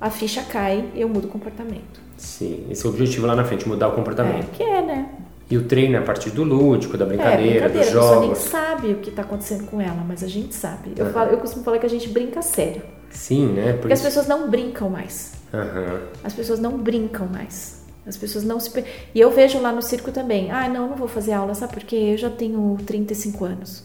a 0.00 0.10
ficha 0.10 0.42
cai, 0.42 0.84
eu 0.94 1.08
mudo 1.08 1.26
o 1.26 1.30
comportamento. 1.30 2.00
Sim, 2.16 2.66
esse 2.70 2.86
é 2.86 2.88
o 2.88 2.92
objetivo 2.92 3.26
lá 3.26 3.34
na 3.34 3.44
frente, 3.44 3.68
mudar 3.68 3.88
o 3.88 3.92
comportamento. 3.92 4.48
É, 4.52 4.56
que 4.56 4.62
é, 4.62 4.82
né? 4.82 5.08
E 5.48 5.56
o 5.56 5.64
treino 5.64 5.94
é 5.96 5.98
a 5.98 6.02
partir 6.02 6.30
do 6.30 6.42
lúdico, 6.42 6.98
da 6.98 7.06
brincadeira, 7.06 7.66
é, 7.66 7.68
brincadeira. 7.68 7.84
dos 7.84 7.92
jogos. 7.92 8.16
A 8.16 8.20
nem 8.20 8.34
sabe 8.34 8.92
o 8.92 8.96
que 8.96 9.10
está 9.10 9.22
acontecendo 9.22 9.66
com 9.66 9.80
ela, 9.80 10.04
mas 10.06 10.22
a 10.24 10.28
gente 10.28 10.54
sabe. 10.54 10.92
Eu, 10.96 11.06
uhum. 11.06 11.12
falo, 11.12 11.30
eu 11.30 11.38
costumo 11.38 11.62
falar 11.64 11.78
que 11.78 11.86
a 11.86 11.90
gente 11.90 12.08
brinca 12.08 12.42
sério. 12.42 12.82
Sim, 13.10 13.46
né? 13.52 13.72
Por 13.72 13.82
Porque 13.82 13.94
isso... 13.94 14.06
as 14.06 14.14
pessoas 14.14 14.26
não 14.26 14.50
brincam 14.50 14.90
mais. 14.90 15.34
Uhum. 15.52 16.00
As 16.24 16.32
pessoas 16.34 16.58
não 16.58 16.76
brincam 16.76 17.28
mais. 17.28 17.84
As 18.06 18.16
pessoas 18.16 18.44
não 18.44 18.58
se. 18.60 18.72
E 19.14 19.20
eu 19.20 19.30
vejo 19.30 19.60
lá 19.60 19.72
no 19.72 19.82
circo 19.82 20.12
também. 20.12 20.50
Ah, 20.50 20.68
não, 20.68 20.88
não 20.88 20.96
vou 20.96 21.08
fazer 21.08 21.32
aula, 21.32 21.54
sabe 21.54 21.74
por 21.74 21.82
quê? 21.84 21.96
Eu 21.96 22.16
já 22.16 22.30
tenho 22.30 22.76
35 22.84 23.44
anos. 23.44 23.84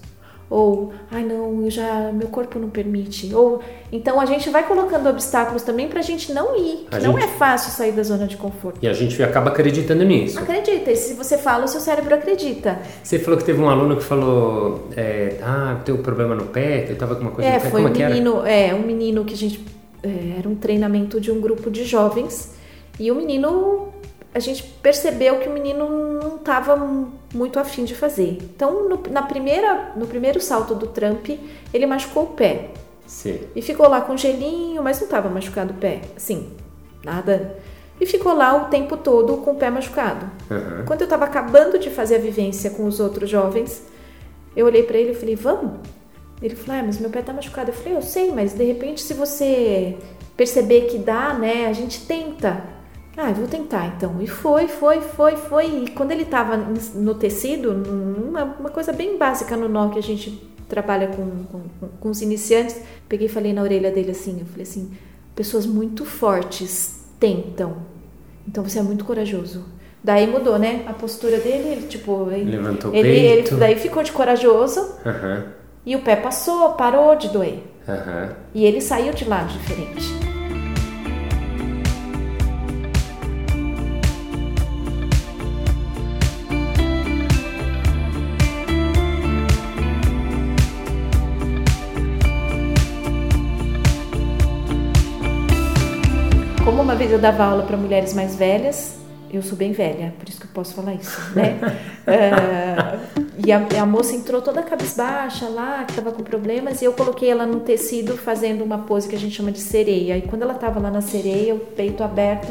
Ou, 0.51 0.91
ai 1.09 1.23
não, 1.23 1.63
eu 1.63 1.71
já 1.71 2.11
meu 2.11 2.27
corpo 2.27 2.59
não 2.59 2.69
permite. 2.69 3.33
Ou 3.33 3.61
então 3.89 4.19
a 4.19 4.25
gente 4.25 4.49
vai 4.49 4.67
colocando 4.67 5.07
obstáculos 5.07 5.63
também 5.63 5.87
pra 5.87 6.01
gente 6.01 6.33
não 6.33 6.57
ir. 6.57 6.87
A 6.91 6.99
não 6.99 7.13
gente... 7.13 7.23
é 7.23 7.27
fácil 7.29 7.71
sair 7.71 7.93
da 7.93 8.03
zona 8.03 8.27
de 8.27 8.35
conforto. 8.35 8.77
E 8.81 8.87
a 8.87 8.91
gente 8.91 9.23
acaba 9.23 9.49
acreditando 9.49 10.03
nisso. 10.03 10.37
Acredita. 10.37 10.91
E 10.91 10.95
se 10.97 11.13
você 11.13 11.37
fala, 11.37 11.63
o 11.63 11.67
seu 11.69 11.79
cérebro 11.79 12.13
acredita. 12.13 12.79
Você 13.01 13.17
falou 13.17 13.39
que 13.39 13.45
teve 13.45 13.61
um 13.61 13.69
aluno 13.69 13.95
que 13.95 14.03
falou, 14.03 14.89
é, 14.97 15.37
ah, 15.41 15.79
teu 15.85 15.99
problema 15.99 16.35
no 16.35 16.47
pé, 16.47 16.85
eu 16.89 16.97
tava 16.97 17.15
com 17.15 17.21
uma 17.21 17.31
coisa 17.31 17.49
é, 17.49 17.53
no 17.53 17.61
pé. 17.61 17.69
Foi 17.69 17.81
Como 17.81 17.95
um 17.95 17.97
menino, 17.97 18.45
é, 18.45 18.75
um 18.75 18.81
menino 18.85 19.23
que 19.23 19.33
a 19.33 19.37
gente 19.37 19.65
é, 20.03 20.37
era 20.37 20.49
um 20.49 20.55
treinamento 20.55 21.21
de 21.21 21.31
um 21.31 21.39
grupo 21.39 21.71
de 21.71 21.85
jovens 21.85 22.55
e 22.99 23.09
o 23.09 23.15
menino 23.15 23.90
a 24.33 24.39
gente 24.39 24.63
percebeu 24.63 25.39
que 25.39 25.49
o 25.49 25.53
menino 25.53 25.89
não 25.89 26.37
estava 26.37 26.75
muito 27.33 27.59
afim 27.59 27.83
de 27.83 27.93
fazer. 27.93 28.37
Então, 28.41 28.87
no, 28.87 29.01
na 29.09 29.21
primeira, 29.21 29.91
no 29.95 30.07
primeiro 30.07 30.39
salto 30.39 30.73
do 30.73 30.87
Trump, 30.87 31.29
ele 31.73 31.85
machucou 31.85 32.23
o 32.23 32.27
pé. 32.27 32.69
Sim. 33.05 33.41
E 33.55 33.61
ficou 33.61 33.89
lá 33.89 33.99
com 34.01 34.15
gelinho, 34.15 34.81
mas 34.81 34.97
não 34.99 35.05
estava 35.05 35.29
machucado 35.29 35.73
o 35.73 35.77
pé. 35.77 36.01
Assim, 36.15 36.49
nada. 37.03 37.57
E 37.99 38.05
ficou 38.05 38.33
lá 38.33 38.55
o 38.55 38.69
tempo 38.69 38.95
todo 38.95 39.37
com 39.37 39.51
o 39.51 39.55
pé 39.55 39.69
machucado. 39.69 40.25
Uhum. 40.49 40.85
Quando 40.85 41.01
eu 41.01 41.05
estava 41.05 41.25
acabando 41.25 41.77
de 41.77 41.89
fazer 41.89 42.15
a 42.15 42.19
vivência 42.19 42.69
com 42.71 42.85
os 42.85 43.01
outros 43.01 43.29
jovens, 43.29 43.85
eu 44.55 44.65
olhei 44.65 44.83
para 44.83 44.97
ele 44.97 45.11
e 45.11 45.15
falei: 45.15 45.35
Vamos? 45.35 45.79
Ele 46.41 46.55
falou: 46.55 46.81
Ah, 46.81 46.83
mas 46.85 46.99
meu 46.99 47.09
pé 47.09 47.19
está 47.19 47.33
machucado. 47.33 47.69
Eu 47.69 47.75
falei: 47.75 47.95
Eu 47.95 48.01
sei, 48.01 48.31
mas 48.31 48.53
de 48.53 48.63
repente, 48.63 49.01
se 49.01 49.13
você 49.13 49.97
perceber 50.37 50.87
que 50.87 50.97
dá, 50.97 51.33
né, 51.33 51.67
a 51.67 51.73
gente 51.73 52.05
tenta. 52.05 52.80
Ah, 53.15 53.31
vou 53.31 53.47
tentar 53.47 53.87
então. 53.87 54.21
E 54.21 54.27
foi, 54.27 54.67
foi, 54.67 55.01
foi, 55.01 55.35
foi. 55.35 55.65
E 55.83 55.89
quando 55.91 56.11
ele 56.11 56.23
estava 56.23 56.57
no 56.57 57.15
tecido, 57.15 57.71
uma, 57.71 58.43
uma 58.43 58.69
coisa 58.69 58.93
bem 58.93 59.17
básica 59.17 59.57
no 59.57 59.67
nó 59.67 59.89
que 59.89 59.99
a 59.99 60.03
gente 60.03 60.49
trabalha 60.69 61.07
com, 61.07 61.43
com, 61.45 61.87
com 61.99 62.09
os 62.09 62.21
iniciantes, 62.21 62.81
peguei 63.09 63.27
e 63.27 63.29
falei 63.29 63.53
na 63.53 63.61
orelha 63.61 63.91
dele 63.91 64.11
assim: 64.11 64.39
eu 64.39 64.45
falei 64.45 64.63
assim, 64.63 64.91
pessoas 65.35 65.65
muito 65.65 66.05
fortes 66.05 67.03
tentam. 67.19 67.77
Então 68.47 68.63
você 68.63 68.79
é 68.79 68.81
muito 68.81 69.03
corajoso. 69.03 69.65
Daí 70.03 70.25
mudou, 70.25 70.57
né? 70.57 70.83
A 70.87 70.93
postura 70.93 71.37
dele, 71.37 71.69
ele 71.69 71.87
tipo. 71.87 72.29
Ele, 72.31 72.51
Levantou 72.51 72.93
ele, 72.93 73.09
peito. 73.09 73.51
ele 73.51 73.59
daí 73.59 73.75
ficou 73.75 74.01
de 74.01 74.11
corajoso. 74.11 74.79
Uhum. 75.05 75.43
E 75.85 75.95
o 75.95 76.01
pé 76.01 76.15
passou, 76.15 76.73
parou 76.73 77.15
de 77.15 77.29
doer. 77.29 77.63
Uhum. 77.87 78.29
E 78.53 78.65
ele 78.65 78.81
saiu 78.81 79.13
de 79.13 79.25
lá 79.25 79.43
diferente. 79.43 80.40
Eu 97.13 97.19
dava 97.19 97.43
aula 97.43 97.63
para 97.63 97.75
mulheres 97.75 98.13
mais 98.13 98.35
velhas, 98.35 98.95
eu 99.33 99.41
sou 99.41 99.57
bem 99.57 99.71
velha, 99.71 100.13
por 100.17 100.27
isso 100.27 100.39
que 100.39 100.45
eu 100.45 100.51
posso 100.53 100.73
falar 100.73 100.93
isso, 100.93 101.19
né? 101.35 101.59
uh, 102.07 103.21
e 103.45 103.51
a, 103.51 103.67
a, 103.81 103.85
moça 103.85 104.15
entrou 104.15 104.41
toda 104.41 104.61
cabisbaixa 104.61 105.47
lá, 105.49 105.83
que 105.83 105.91
estava 105.91 106.11
com 106.11 106.23
problemas, 106.23 106.81
e 106.81 106.85
eu 106.85 106.93
coloquei 106.93 107.29
ela 107.29 107.45
no 107.45 107.59
tecido 107.61 108.17
fazendo 108.17 108.63
uma 108.63 108.79
pose 108.79 109.09
que 109.09 109.15
a 109.15 109.19
gente 109.19 109.35
chama 109.35 109.51
de 109.51 109.59
sereia. 109.59 110.17
E 110.17 110.21
quando 110.23 110.43
ela 110.43 110.53
estava 110.53 110.79
lá 110.79 110.89
na 110.89 111.01
sereia, 111.01 111.55
o 111.55 111.59
peito 111.59 112.03
aberto, 112.03 112.49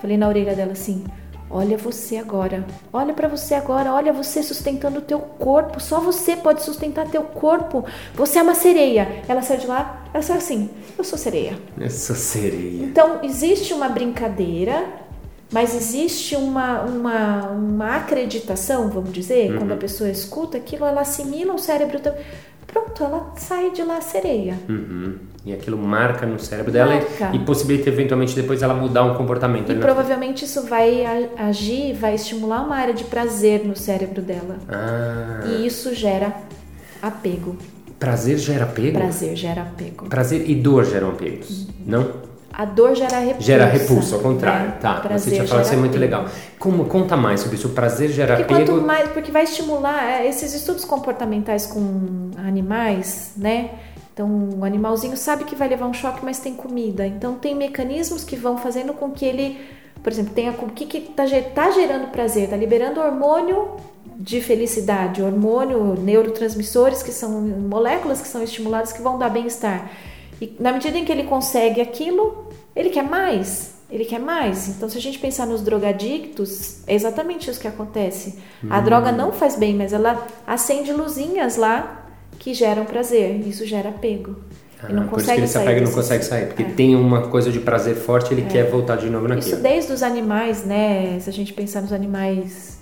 falei 0.00 0.16
na 0.16 0.28
orelha 0.28 0.54
dela 0.54 0.72
assim: 0.72 1.04
Olha 1.50 1.76
você 1.76 2.16
agora. 2.16 2.64
Olha 2.92 3.12
para 3.12 3.26
você 3.26 3.54
agora. 3.54 3.92
Olha 3.92 4.12
você 4.12 4.40
sustentando 4.40 5.00
o 5.00 5.02
teu 5.02 5.18
corpo. 5.18 5.80
Só 5.80 5.98
você 5.98 6.36
pode 6.36 6.62
sustentar 6.62 7.08
teu 7.08 7.22
corpo. 7.22 7.84
Você 8.14 8.38
é 8.38 8.42
uma 8.42 8.54
sereia. 8.54 9.22
Ela 9.26 9.42
saiu 9.42 9.58
de 9.60 9.66
lá. 9.66 10.04
Ela 10.14 10.22
saiu 10.22 10.38
assim. 10.38 10.70
Eu 10.96 11.02
sou 11.02 11.18
sereia. 11.18 11.58
Eu 11.76 11.90
sou 11.90 12.14
sereia. 12.14 12.84
Então 12.84 13.18
existe 13.24 13.74
uma 13.74 13.88
brincadeira, 13.88 14.86
mas 15.52 15.74
existe 15.74 16.36
uma 16.36 16.82
uma, 16.82 17.48
uma 17.48 17.96
acreditação, 17.96 18.88
vamos 18.88 19.12
dizer, 19.12 19.50
uhum. 19.50 19.58
quando 19.58 19.72
a 19.72 19.76
pessoa 19.76 20.08
escuta 20.08 20.56
aquilo, 20.56 20.86
ela 20.86 21.00
assimila 21.00 21.52
o 21.52 21.58
cérebro. 21.58 22.00
Pronto, 22.66 23.02
ela 23.02 23.32
sai 23.36 23.70
de 23.70 23.82
lá 23.82 24.00
sereia. 24.00 24.58
Uhum. 24.68 25.16
E 25.44 25.52
aquilo 25.52 25.78
marca 25.78 26.26
no 26.26 26.38
cérebro 26.38 26.70
dela 26.70 26.94
e, 26.94 27.36
e, 27.36 27.38
possibilita 27.40 27.88
eventualmente 27.88 28.34
depois 28.34 28.62
ela 28.62 28.74
mudar 28.74 29.04
um 29.04 29.14
comportamento. 29.14 29.72
E 29.72 29.76
provavelmente 29.76 30.44
isso 30.44 30.66
vai 30.66 31.04
agir, 31.36 31.94
vai 31.94 32.14
estimular 32.14 32.62
uma 32.62 32.76
área 32.76 32.92
de 32.92 33.04
prazer 33.04 33.64
no 33.64 33.74
cérebro 33.74 34.20
dela. 34.20 34.58
Ah. 34.68 35.40
E 35.46 35.66
isso 35.66 35.94
gera 35.94 36.34
apego. 37.00 37.56
Prazer 37.98 38.38
gera 38.38 38.64
apego? 38.64 38.98
Prazer 38.98 39.36
gera 39.36 39.62
apego. 39.62 40.06
Prazer 40.06 40.48
e 40.48 40.54
dor 40.54 40.84
geram 40.84 41.10
apego, 41.10 41.44
não? 41.86 42.29
A 42.52 42.64
dor 42.64 42.94
gera 42.94 43.18
repulsa. 43.18 43.46
Gera 43.46 43.64
repulsa, 43.66 44.14
ao 44.16 44.20
contrário. 44.20 44.66
Né? 44.66 44.76
Tá, 44.80 44.94
prazer 44.94 45.20
você 45.20 45.30
tinha 45.30 45.46
falado 45.46 45.64
isso 45.64 45.74
é 45.74 45.76
muito 45.76 45.98
legal. 45.98 46.26
Como, 46.58 46.84
conta 46.86 47.16
mais 47.16 47.40
sobre 47.40 47.56
isso. 47.56 47.68
O 47.68 47.70
prazer 47.70 48.10
gera 48.10 48.36
porque 48.36 48.52
apego. 48.52 48.72
Quanto 48.72 48.86
mais, 48.86 49.08
porque 49.10 49.30
vai 49.30 49.44
estimular 49.44 50.04
é, 50.04 50.28
esses 50.28 50.52
estudos 50.52 50.84
comportamentais 50.84 51.66
com 51.66 52.30
animais, 52.36 53.32
né? 53.36 53.70
Então, 54.12 54.50
o 54.58 54.64
animalzinho 54.64 55.16
sabe 55.16 55.44
que 55.44 55.54
vai 55.54 55.68
levar 55.68 55.86
um 55.86 55.94
choque, 55.94 56.24
mas 56.24 56.38
tem 56.38 56.52
comida. 56.52 57.06
Então, 57.06 57.36
tem 57.36 57.54
mecanismos 57.54 58.24
que 58.24 58.36
vão 58.36 58.58
fazendo 58.58 58.92
com 58.92 59.10
que 59.10 59.24
ele, 59.24 59.58
por 60.02 60.12
exemplo, 60.12 60.34
tenha 60.34 60.50
o 60.50 60.70
que 60.72 60.98
está 60.98 61.24
tá 61.54 61.70
gerando 61.70 62.10
prazer, 62.10 62.44
está 62.44 62.56
liberando 62.56 63.00
hormônio 63.00 63.76
de 64.16 64.42
felicidade, 64.42 65.22
hormônio, 65.22 65.94
neurotransmissores 65.94 67.02
que 67.02 67.12
são 67.12 67.40
moléculas 67.40 68.20
que 68.20 68.28
são 68.28 68.42
estimuladas 68.42 68.92
que 68.92 69.00
vão 69.00 69.18
dar 69.18 69.30
bem-estar. 69.30 69.90
E 70.40 70.56
na 70.58 70.72
medida 70.72 70.96
em 70.96 71.04
que 71.04 71.12
ele 71.12 71.24
consegue 71.24 71.80
aquilo, 71.80 72.48
ele 72.74 72.90
quer 72.90 73.04
mais. 73.04 73.74
Ele 73.90 74.04
quer 74.04 74.20
mais. 74.20 74.68
Então, 74.68 74.88
se 74.88 74.96
a 74.96 75.00
gente 75.00 75.18
pensar 75.18 75.46
nos 75.46 75.62
drogadictos, 75.62 76.78
é 76.86 76.94
exatamente 76.94 77.50
isso 77.50 77.60
que 77.60 77.66
acontece. 77.66 78.38
A 78.68 78.78
hum. 78.78 78.84
droga 78.84 79.10
não 79.10 79.32
faz 79.32 79.56
bem, 79.56 79.74
mas 79.74 79.92
ela 79.92 80.26
acende 80.46 80.92
luzinhas 80.92 81.56
lá 81.56 82.06
que 82.38 82.54
geram 82.54 82.84
prazer. 82.84 83.46
Isso 83.46 83.66
gera 83.66 83.88
apego. 83.88 84.36
Ah, 84.82 84.86
e 84.90 84.92
não 84.94 85.08
por 85.08 85.18
isso 85.18 85.30
que 85.30 85.36
ele 85.38 85.46
se 85.46 85.58
apega 85.58 85.78
e 85.78 85.84
não 85.84 85.92
consegue 85.92 86.24
sair, 86.24 86.46
porque 86.46 86.62
é. 86.62 86.66
tem 86.66 86.96
uma 86.96 87.28
coisa 87.28 87.50
de 87.50 87.60
prazer 87.60 87.96
forte, 87.96 88.32
ele 88.32 88.42
é. 88.42 88.46
quer 88.46 88.70
voltar 88.70 88.96
de 88.96 89.10
novo 89.10 89.28
naquilo. 89.28 89.52
Isso 89.54 89.62
desde 89.62 89.92
os 89.92 90.02
animais, 90.02 90.64
né? 90.64 91.18
Se 91.20 91.28
a 91.28 91.32
gente 91.32 91.52
pensar 91.52 91.82
nos 91.82 91.92
animais 91.92 92.78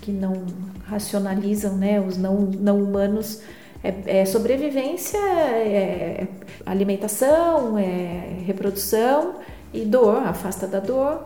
que 0.00 0.12
não 0.12 0.44
racionalizam, 0.86 1.76
né? 1.76 2.00
Os 2.00 2.16
não, 2.16 2.36
não 2.36 2.80
humanos, 2.80 3.40
é, 3.82 4.20
é 4.20 4.24
sobrevivência, 4.24 5.18
é 5.18 6.26
alimentação, 6.66 7.78
é 7.78 8.42
reprodução 8.46 9.36
e 9.72 9.80
dor, 9.80 10.22
afasta 10.26 10.66
da 10.66 10.80
dor. 10.80 11.22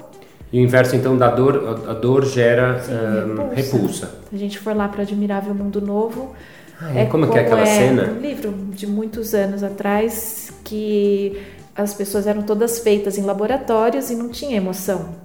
E 0.52 0.60
o 0.60 0.62
inverso, 0.62 0.94
então, 0.94 1.16
da 1.16 1.30
dor, 1.30 1.84
a 1.88 1.94
dor 1.94 2.24
gera 2.24 2.80
Sim, 2.80 2.92
repulsa. 3.54 3.54
repulsa. 3.54 4.06
Se 4.30 4.36
a 4.36 4.38
gente 4.38 4.58
for 4.58 4.76
lá 4.76 4.86
para 4.86 5.02
Admirável 5.02 5.54
Mundo 5.54 5.80
Novo, 5.80 6.32
ah, 6.80 6.90
é, 6.94 7.06
como, 7.06 7.26
como 7.26 7.32
que 7.32 7.38
é 7.38 7.42
aquela 7.42 7.62
é 7.62 7.66
cena? 7.66 8.12
Um 8.12 8.20
livro 8.20 8.52
de 8.70 8.86
muitos 8.86 9.34
anos 9.34 9.62
atrás 9.62 10.52
que 10.62 11.40
as 11.74 11.92
pessoas 11.92 12.26
eram 12.26 12.42
todas 12.42 12.78
feitas 12.78 13.18
em 13.18 13.22
laboratórios 13.22 14.10
e 14.10 14.14
não 14.14 14.28
tinha 14.28 14.56
emoção. 14.56 15.16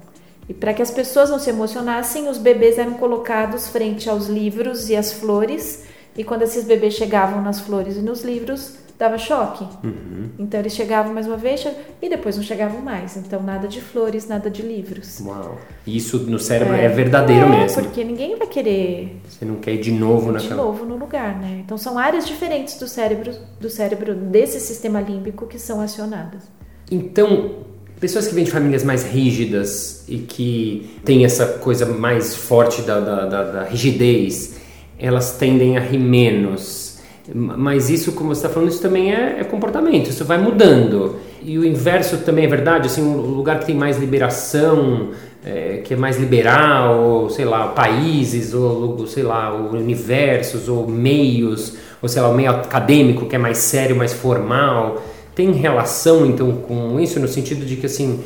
E 0.48 0.54
para 0.54 0.74
que 0.74 0.82
as 0.82 0.90
pessoas 0.90 1.30
não 1.30 1.38
se 1.38 1.52
emocionassem, 1.52 2.28
os 2.28 2.40
bebês 2.40 2.80
eram 2.80 2.96
colocados 2.96 3.68
frente 3.68 4.10
aos 4.10 4.28
livros 4.28 4.90
e 4.90 4.96
às 4.96 5.14
flores. 5.14 5.84
E 6.20 6.24
quando 6.26 6.42
esses 6.42 6.66
bebês 6.66 6.96
chegavam 6.96 7.42
nas 7.42 7.62
flores 7.62 7.96
e 7.96 8.02
nos 8.02 8.26
livros, 8.26 8.74
dava 8.98 9.18
choque. 9.18 9.64
Uhum. 9.82 10.32
Então 10.38 10.60
eles 10.60 10.74
chegavam 10.74 11.14
mais 11.14 11.26
uma 11.26 11.38
vez 11.38 11.66
e 12.02 12.10
depois 12.10 12.36
não 12.36 12.44
chegavam 12.44 12.82
mais. 12.82 13.16
Então 13.16 13.42
nada 13.42 13.70
de 13.70 13.80
flores, 13.80 14.28
nada 14.28 14.50
de 14.50 14.62
livros. 14.62 15.22
Uau. 15.22 15.58
Isso 15.88 16.18
no 16.30 16.38
cérebro 16.38 16.74
é, 16.74 16.84
é 16.84 16.90
verdadeiro 16.90 17.46
é, 17.46 17.60
mesmo. 17.62 17.84
Porque 17.84 18.04
ninguém 18.04 18.36
vai 18.36 18.48
querer. 18.48 19.18
Você 19.30 19.46
não 19.46 19.56
quer 19.62 19.76
ir 19.76 19.78
de 19.78 19.94
novo 19.94 20.34
naquela. 20.34 20.50
De 20.50 20.58
novo 20.58 20.84
no 20.84 20.98
lugar, 20.98 21.40
né? 21.40 21.62
Então 21.64 21.78
são 21.78 21.98
áreas 21.98 22.28
diferentes 22.28 22.78
do 22.78 22.86
cérebro, 22.86 23.32
do 23.58 23.70
cérebro 23.70 24.14
desse 24.14 24.60
sistema 24.60 25.00
límbico 25.00 25.48
que 25.48 25.58
são 25.58 25.80
acionadas. 25.80 26.44
Então 26.92 27.64
pessoas 27.98 28.28
que 28.28 28.36
vêm 28.36 28.44
de 28.44 28.52
famílias 28.52 28.84
mais 28.84 29.04
rígidas 29.04 30.04
e 30.08 30.18
que 30.18 30.90
têm 31.06 31.24
essa 31.24 31.46
coisa 31.46 31.86
mais 31.86 32.36
forte 32.36 32.82
da, 32.82 33.00
da, 33.00 33.26
da, 33.26 33.44
da 33.44 33.64
rigidez, 33.64 34.59
elas 35.00 35.32
tendem 35.38 35.78
a 35.78 35.80
rir 35.80 36.00
menos. 36.00 37.00
Mas 37.34 37.90
isso, 37.90 38.14
como 38.14 38.34
você 38.34 38.40
está 38.40 38.50
falando, 38.50 38.70
isso 38.70 38.82
também 38.82 39.14
é, 39.14 39.38
é, 39.40 39.44
comportamento, 39.44 40.10
isso 40.10 40.26
vai 40.26 40.38
mudando. 40.38 41.16
E 41.42 41.58
o 41.58 41.66
inverso 41.66 42.18
também 42.18 42.46
é 42.46 42.48
verdade, 42.48 42.88
assim, 42.88 43.02
um 43.02 43.18
lugar 43.18 43.60
que 43.60 43.68
tem 43.68 43.76
mais 43.76 43.98
liberação, 43.98 45.10
é, 45.46 45.82
que 45.84 45.94
é 45.94 45.98
mais 45.98 46.18
liberal, 46.20 47.00
ou, 47.00 47.30
sei 47.30 47.46
lá, 47.46 47.68
países, 47.68 48.54
ou 48.54 49.06
sei 49.08 49.24
lá, 49.24 49.54
universos, 49.54 50.68
ou 50.68 50.88
meios, 50.88 51.78
ou 52.02 52.10
sei 52.10 52.22
lá, 52.22 52.30
o 52.30 52.34
meio 52.34 52.50
acadêmico 52.50 53.28
que 53.28 53.36
é 53.36 53.40
mais 53.40 53.60
sério, 53.60 53.96
mais 53.96 54.12
formal 54.12 55.02
tem 55.40 55.54
relação 55.54 56.26
então 56.26 56.52
com 56.52 57.00
isso 57.00 57.18
no 57.18 57.28
sentido 57.28 57.66
de 57.66 57.78
que 57.78 57.86
assim 57.86 58.20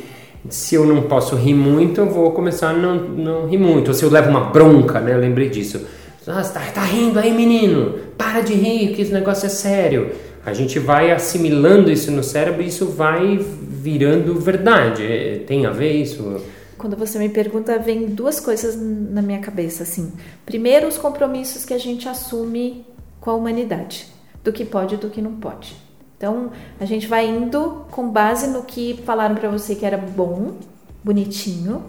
se 0.50 0.74
eu 0.74 0.84
não 0.84 1.02
posso 1.02 1.36
rir 1.36 1.54
muito 1.54 2.00
eu 2.00 2.06
vou 2.06 2.32
começar 2.32 2.70
a 2.70 2.72
não, 2.72 2.96
não 2.96 3.46
rir 3.46 3.56
muito 3.56 3.88
ou 3.88 3.94
se 3.94 4.04
eu 4.04 4.10
levo 4.10 4.30
uma 4.30 4.46
bronca 4.46 4.98
né 4.98 5.14
eu 5.14 5.20
lembrei 5.20 5.48
disso 5.48 5.86
ah, 6.26 6.42
tá, 6.42 6.60
tá 6.72 6.82
rindo 6.82 7.18
aí 7.18 7.32
menino 7.32 7.98
para 8.16 8.40
de 8.40 8.54
rir 8.54 8.94
que 8.94 9.02
esse 9.02 9.12
negócio 9.12 9.46
é 9.46 9.50
sério 9.50 10.12
a 10.44 10.52
gente 10.52 10.78
vai 10.78 11.10
assimilando 11.10 11.90
isso 11.90 12.10
no 12.10 12.22
cérebro 12.22 12.62
e 12.62 12.68
isso 12.68 12.86
vai 12.86 13.38
virando 13.38 14.38
verdade 14.38 15.04
é, 15.04 15.38
tem 15.46 15.66
a 15.66 15.70
ver 15.70 15.92
isso 15.92 16.40
quando 16.84 16.98
você 16.98 17.18
me 17.18 17.30
pergunta, 17.30 17.78
vem 17.78 18.06
duas 18.08 18.38
coisas 18.38 18.76
na 18.76 19.22
minha 19.22 19.38
cabeça, 19.38 19.84
assim. 19.84 20.12
Primeiro, 20.44 20.86
os 20.86 20.98
compromissos 20.98 21.64
que 21.64 21.72
a 21.72 21.78
gente 21.78 22.06
assume 22.06 22.84
com 23.22 23.30
a 23.30 23.34
humanidade, 23.34 24.06
do 24.42 24.52
que 24.52 24.66
pode 24.66 24.96
e 24.96 24.98
do 24.98 25.08
que 25.08 25.22
não 25.22 25.36
pode. 25.36 25.74
Então, 26.14 26.50
a 26.78 26.84
gente 26.84 27.06
vai 27.06 27.26
indo 27.26 27.86
com 27.90 28.10
base 28.10 28.48
no 28.48 28.64
que 28.64 29.00
falaram 29.06 29.34
para 29.34 29.48
você 29.48 29.74
que 29.74 29.86
era 29.86 29.96
bom, 29.96 30.56
bonitinho, 31.02 31.82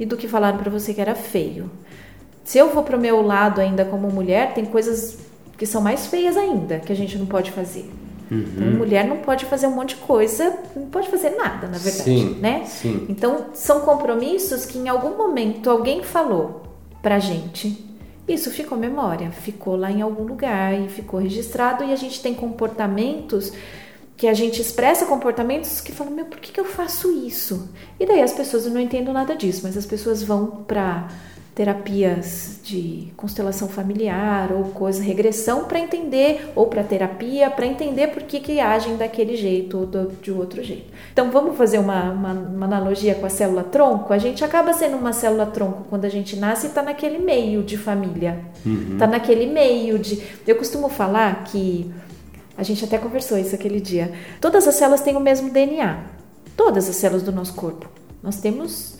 e 0.00 0.06
do 0.06 0.16
que 0.16 0.26
falaram 0.26 0.56
para 0.56 0.70
você 0.70 0.94
que 0.94 1.00
era 1.02 1.14
feio. 1.14 1.70
Se 2.44 2.58
eu 2.58 2.70
vou 2.70 2.82
para 2.82 2.96
o 2.96 3.00
meu 3.00 3.22
lado 3.22 3.60
ainda 3.60 3.84
como 3.84 4.10
mulher, 4.10 4.54
tem 4.54 4.64
coisas 4.64 5.18
que 5.56 5.66
são 5.66 5.80
mais 5.80 6.06
feias 6.06 6.36
ainda 6.36 6.80
que 6.80 6.92
a 6.92 6.96
gente 6.96 7.16
não 7.16 7.26
pode 7.26 7.50
fazer. 7.52 7.90
Uhum. 8.30 8.44
Então, 8.56 8.70
mulher 8.72 9.06
não 9.06 9.18
pode 9.18 9.44
fazer 9.44 9.66
um 9.66 9.72
monte 9.72 9.94
de 9.94 10.02
coisa, 10.02 10.56
não 10.74 10.86
pode 10.86 11.08
fazer 11.08 11.30
nada, 11.30 11.68
na 11.68 11.78
verdade, 11.78 12.04
sim, 12.04 12.38
né? 12.40 12.64
Sim. 12.66 13.06
Então, 13.08 13.46
são 13.52 13.80
compromissos 13.80 14.64
que 14.64 14.78
em 14.78 14.88
algum 14.88 15.16
momento 15.16 15.68
alguém 15.68 16.02
falou 16.02 16.62
pra 17.02 17.18
gente 17.18 17.92
isso 18.26 18.50
ficou 18.50 18.78
memória, 18.78 19.30
ficou 19.30 19.76
lá 19.76 19.90
em 19.90 20.00
algum 20.00 20.24
lugar 20.24 20.78
e 20.80 20.88
ficou 20.88 21.18
registrado 21.18 21.82
e 21.82 21.92
a 21.92 21.96
gente 21.96 22.22
tem 22.22 22.34
comportamentos 22.34 23.52
que 24.16 24.28
a 24.28 24.34
gente 24.34 24.60
expressa 24.60 25.06
comportamentos 25.06 25.80
que 25.80 25.90
falam, 25.90 26.12
meu, 26.12 26.26
por 26.26 26.38
que, 26.38 26.52
que 26.52 26.60
eu 26.60 26.64
faço 26.64 27.10
isso? 27.10 27.68
E 27.98 28.06
daí 28.06 28.22
as 28.22 28.32
pessoas, 28.32 28.66
não 28.66 28.80
entendo 28.80 29.12
nada 29.12 29.34
disso, 29.34 29.62
mas 29.64 29.76
as 29.76 29.84
pessoas 29.84 30.22
vão 30.22 30.64
para 30.66 31.08
terapias 31.54 32.60
de 32.64 33.12
constelação 33.14 33.68
familiar 33.68 34.52
ou 34.52 34.64
coisa, 34.64 35.02
regressão 35.02 35.64
para 35.64 35.78
entender, 35.78 36.50
ou 36.54 36.66
para 36.66 36.82
terapia, 36.82 37.50
para 37.50 37.66
entender 37.66 38.08
por 38.08 38.22
que, 38.22 38.40
que 38.40 38.58
agem 38.58 38.96
daquele 38.96 39.36
jeito 39.36 39.78
ou 39.78 39.86
do, 39.86 40.12
de 40.22 40.32
outro 40.32 40.62
jeito. 40.62 40.90
Então 41.12 41.30
vamos 41.30 41.56
fazer 41.56 41.78
uma, 41.78 42.10
uma, 42.10 42.32
uma, 42.32 42.66
analogia 42.66 43.14
com 43.14 43.26
a 43.26 43.30
célula 43.30 43.62
tronco? 43.64 44.14
A 44.14 44.18
gente 44.18 44.42
acaba 44.42 44.72
sendo 44.72 44.96
uma 44.96 45.12
célula 45.12 45.44
tronco 45.44 45.84
quando 45.90 46.06
a 46.06 46.08
gente 46.08 46.36
nasce 46.36 46.66
e 46.66 46.68
está 46.70 46.82
naquele 46.82 47.18
meio 47.18 47.62
de 47.62 47.76
família. 47.76 48.40
Está 48.56 48.70
uhum. 48.70 48.98
Tá 48.98 49.06
naquele 49.06 49.46
meio 49.46 49.98
de. 49.98 50.22
Eu 50.46 50.56
costumo 50.56 50.88
falar 50.88 51.44
que. 51.44 51.90
A 52.56 52.62
gente 52.62 52.84
até 52.84 52.98
conversou 52.98 53.38
isso 53.38 53.54
aquele 53.54 53.80
dia. 53.80 54.12
Todas 54.40 54.68
as 54.68 54.74
células 54.74 55.00
têm 55.00 55.16
o 55.16 55.20
mesmo 55.20 55.50
DNA. 55.50 56.04
Todas 56.54 56.88
as 56.88 56.96
células 56.96 57.22
do 57.22 57.32
nosso 57.32 57.54
corpo. 57.54 57.88
Nós 58.22 58.36
temos 58.40 58.98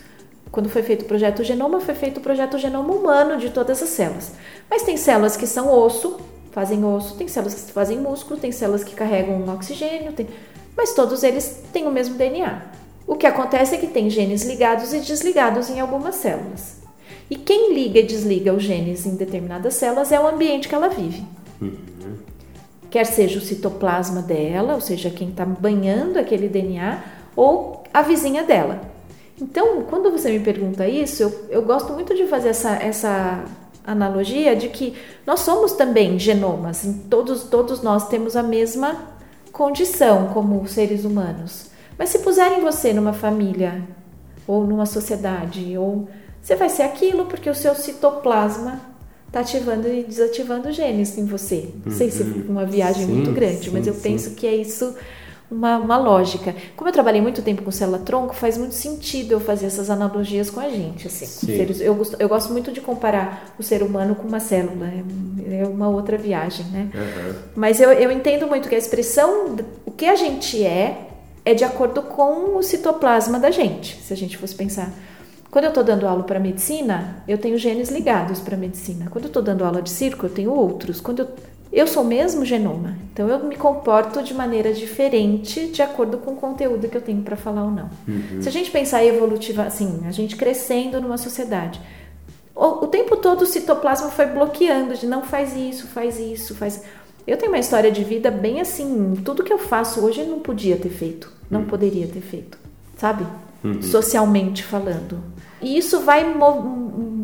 quando 0.52 0.68
foi 0.68 0.82
feito 0.82 1.02
o 1.02 1.04
projeto 1.06 1.42
Genoma, 1.42 1.80
foi 1.80 1.94
feito 1.94 2.18
o 2.18 2.20
projeto 2.20 2.58
Genoma 2.58 2.92
humano 2.92 3.38
de 3.38 3.48
todas 3.48 3.82
as 3.82 3.88
células. 3.88 4.32
Mas 4.68 4.82
tem 4.82 4.98
células 4.98 5.34
que 5.34 5.46
são 5.46 5.72
osso, 5.72 6.18
fazem 6.52 6.84
osso, 6.84 7.16
tem 7.16 7.26
células 7.26 7.54
que 7.54 7.72
fazem 7.72 7.98
músculo, 7.98 8.38
tem 8.38 8.52
células 8.52 8.84
que 8.84 8.94
carregam 8.94 9.42
oxigênio, 9.48 10.12
tem... 10.12 10.28
mas 10.76 10.92
todos 10.92 11.22
eles 11.22 11.62
têm 11.72 11.86
o 11.86 11.90
mesmo 11.90 12.16
DNA. 12.16 12.60
O 13.06 13.16
que 13.16 13.26
acontece 13.26 13.74
é 13.74 13.78
que 13.78 13.86
tem 13.86 14.10
genes 14.10 14.44
ligados 14.44 14.92
e 14.92 15.00
desligados 15.00 15.70
em 15.70 15.80
algumas 15.80 16.16
células. 16.16 16.82
E 17.30 17.36
quem 17.36 17.72
liga 17.72 18.00
e 18.00 18.02
desliga 18.02 18.52
os 18.52 18.62
genes 18.62 19.06
em 19.06 19.16
determinadas 19.16 19.72
células 19.74 20.12
é 20.12 20.20
o 20.20 20.28
ambiente 20.28 20.68
que 20.68 20.74
ela 20.74 20.88
vive. 20.88 21.24
Uhum. 21.62 22.18
Quer 22.90 23.06
seja 23.06 23.38
o 23.38 23.42
citoplasma 23.42 24.20
dela, 24.20 24.74
ou 24.74 24.82
seja, 24.82 25.08
quem 25.08 25.30
está 25.30 25.46
banhando 25.46 26.18
aquele 26.18 26.46
DNA, 26.46 27.02
ou 27.34 27.82
a 27.92 28.02
vizinha 28.02 28.42
dela. 28.42 28.91
Então, 29.42 29.82
quando 29.82 30.08
você 30.12 30.30
me 30.30 30.38
pergunta 30.38 30.86
isso, 30.86 31.24
eu, 31.24 31.46
eu 31.50 31.62
gosto 31.62 31.92
muito 31.92 32.14
de 32.14 32.28
fazer 32.28 32.50
essa, 32.50 32.70
essa 32.76 33.44
analogia 33.84 34.54
de 34.54 34.68
que 34.68 34.94
nós 35.26 35.40
somos 35.40 35.72
também 35.72 36.16
genomas, 36.16 36.88
todos, 37.10 37.42
todos 37.44 37.82
nós 37.82 38.06
temos 38.06 38.36
a 38.36 38.42
mesma 38.42 38.96
condição 39.50 40.28
como 40.28 40.66
seres 40.68 41.04
humanos. 41.04 41.66
Mas 41.98 42.10
se 42.10 42.20
puserem 42.20 42.60
você 42.60 42.92
numa 42.92 43.12
família 43.12 43.82
ou 44.46 44.64
numa 44.64 44.86
sociedade, 44.86 45.76
ou 45.76 46.08
você 46.40 46.54
vai 46.54 46.68
ser 46.68 46.84
aquilo 46.84 47.26
porque 47.26 47.50
o 47.50 47.54
seu 47.54 47.74
citoplasma 47.74 48.80
está 49.26 49.40
ativando 49.40 49.88
e 49.88 50.04
desativando 50.04 50.70
genes 50.70 51.18
em 51.18 51.24
você. 51.24 51.68
Não 51.84 51.92
sei 51.92 52.12
se 52.12 52.22
é 52.22 52.26
uma 52.48 52.64
viagem 52.64 53.06
sim, 53.06 53.12
muito 53.12 53.32
grande, 53.32 53.64
sim, 53.64 53.70
mas 53.72 53.88
eu 53.88 53.94
sim. 53.94 54.02
penso 54.02 54.30
que 54.36 54.46
é 54.46 54.54
isso 54.54 54.94
uma, 55.52 55.76
uma 55.76 55.96
lógica. 55.98 56.54
Como 56.74 56.88
eu 56.88 56.92
trabalhei 56.92 57.20
muito 57.20 57.42
tempo 57.42 57.62
com 57.62 57.70
célula-tronco, 57.70 58.34
faz 58.34 58.56
muito 58.56 58.74
sentido 58.74 59.32
eu 59.32 59.40
fazer 59.40 59.66
essas 59.66 59.90
analogias 59.90 60.48
com 60.48 60.60
a 60.60 60.68
gente. 60.68 61.06
Assim, 61.06 61.26
seres, 61.26 61.80
eu, 61.80 61.94
gosto, 61.94 62.16
eu 62.18 62.28
gosto 62.28 62.52
muito 62.52 62.72
de 62.72 62.80
comparar 62.80 63.54
o 63.58 63.62
ser 63.62 63.82
humano 63.82 64.14
com 64.14 64.26
uma 64.26 64.40
célula, 64.40 64.86
é, 64.86 65.60
é 65.60 65.66
uma 65.66 65.88
outra 65.88 66.16
viagem, 66.16 66.64
né? 66.66 66.88
Uhum. 66.94 67.34
Mas 67.54 67.80
eu, 67.80 67.92
eu 67.92 68.10
entendo 68.10 68.46
muito 68.46 68.68
que 68.68 68.74
a 68.74 68.78
expressão, 68.78 69.56
o 69.84 69.90
que 69.90 70.06
a 70.06 70.16
gente 70.16 70.64
é, 70.64 71.08
é 71.44 71.54
de 71.54 71.64
acordo 71.64 72.02
com 72.02 72.56
o 72.56 72.62
citoplasma 72.62 73.38
da 73.38 73.50
gente, 73.50 73.96
se 74.00 74.12
a 74.12 74.16
gente 74.16 74.38
fosse 74.38 74.54
pensar. 74.54 74.90
Quando 75.50 75.66
eu 75.66 75.68
estou 75.68 75.84
dando 75.84 76.08
aula 76.08 76.22
para 76.22 76.40
medicina, 76.40 77.22
eu 77.28 77.36
tenho 77.36 77.58
genes 77.58 77.90
ligados 77.90 78.40
para 78.40 78.56
medicina. 78.56 79.08
Quando 79.10 79.24
eu 79.24 79.28
estou 79.28 79.42
dando 79.42 79.62
aula 79.62 79.82
de 79.82 79.90
circo, 79.90 80.24
eu 80.24 80.30
tenho 80.30 80.50
outros. 80.50 80.98
Quando 80.98 81.18
eu 81.18 81.28
eu 81.72 81.86
sou 81.86 82.02
o 82.02 82.06
mesmo 82.06 82.44
genoma, 82.44 82.98
então 83.12 83.28
eu 83.28 83.44
me 83.46 83.56
comporto 83.56 84.22
de 84.22 84.34
maneira 84.34 84.74
diferente 84.74 85.68
de 85.68 85.80
acordo 85.80 86.18
com 86.18 86.32
o 86.32 86.36
conteúdo 86.36 86.86
que 86.86 86.96
eu 86.96 87.00
tenho 87.00 87.22
para 87.22 87.34
falar 87.34 87.64
ou 87.64 87.70
não. 87.70 87.88
Uhum. 88.06 88.42
Se 88.42 88.48
a 88.48 88.52
gente 88.52 88.70
pensar 88.70 89.02
evolutiva, 89.02 89.62
assim, 89.62 90.02
a 90.06 90.10
gente 90.10 90.36
crescendo 90.36 91.00
numa 91.00 91.16
sociedade, 91.16 91.80
o, 92.54 92.84
o, 92.84 92.86
tempo 92.86 93.16
todo 93.16 93.42
o 93.42 93.46
citoplasma 93.46 94.10
foi 94.10 94.26
bloqueando 94.26 94.94
de 94.94 95.06
não 95.06 95.22
faz 95.22 95.56
isso, 95.56 95.86
faz 95.86 96.18
isso, 96.20 96.54
faz. 96.54 96.82
Eu 97.26 97.38
tenho 97.38 97.50
uma 97.50 97.58
história 97.58 97.90
de 97.90 98.04
vida 98.04 98.30
bem 98.30 98.60
assim, 98.60 99.14
tudo 99.24 99.42
que 99.42 99.52
eu 99.52 99.58
faço 99.58 100.04
hoje 100.04 100.22
não 100.24 100.40
podia 100.40 100.76
ter 100.76 100.90
feito, 100.90 101.32
não 101.50 101.60
uhum. 101.60 101.66
poderia 101.66 102.06
ter 102.06 102.20
feito, 102.20 102.58
sabe? 102.98 103.26
Uhum. 103.64 103.80
Socialmente 103.80 104.62
falando. 104.62 105.22
E 105.62 105.78
isso 105.78 106.00
vai 106.00 106.34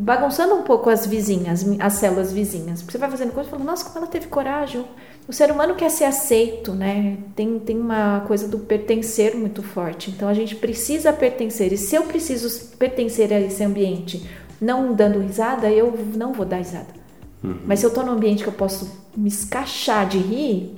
bagunçando 0.08 0.54
um 0.54 0.62
pouco 0.62 0.88
as 0.88 1.06
vizinhas, 1.06 1.66
as 1.78 1.92
células 1.92 2.32
vizinhas. 2.32 2.80
Porque 2.80 2.92
você 2.92 2.98
vai 2.98 3.10
fazendo 3.10 3.30
coisa 3.30 3.46
e 3.46 3.50
fala, 3.50 3.62
nossa, 3.62 3.84
como 3.84 3.98
ela 3.98 4.06
teve 4.06 4.26
coragem. 4.26 4.82
O 5.28 5.34
ser 5.34 5.50
humano 5.50 5.74
quer 5.74 5.90
ser 5.90 6.04
aceito, 6.04 6.72
né? 6.72 7.18
Tem, 7.36 7.58
tem 7.58 7.78
uma 7.78 8.20
coisa 8.26 8.48
do 8.48 8.58
pertencer 8.58 9.36
muito 9.36 9.62
forte. 9.62 10.10
Então 10.10 10.26
a 10.26 10.32
gente 10.32 10.56
precisa 10.56 11.12
pertencer. 11.12 11.74
E 11.74 11.76
se 11.76 11.94
eu 11.94 12.04
preciso 12.04 12.68
pertencer 12.78 13.30
a 13.34 13.38
esse 13.38 13.62
ambiente 13.62 14.26
não 14.58 14.94
dando 14.94 15.18
risada, 15.20 15.70
eu 15.70 15.92
não 16.16 16.32
vou 16.32 16.46
dar 16.46 16.56
risada. 16.56 16.88
Uhum. 17.44 17.58
Mas 17.66 17.80
se 17.80 17.84
eu 17.84 17.92
tô 17.92 18.02
num 18.02 18.12
ambiente 18.12 18.42
que 18.42 18.48
eu 18.48 18.54
posso 18.54 18.90
me 19.14 19.28
escachar 19.28 20.08
de 20.08 20.16
rir, 20.16 20.74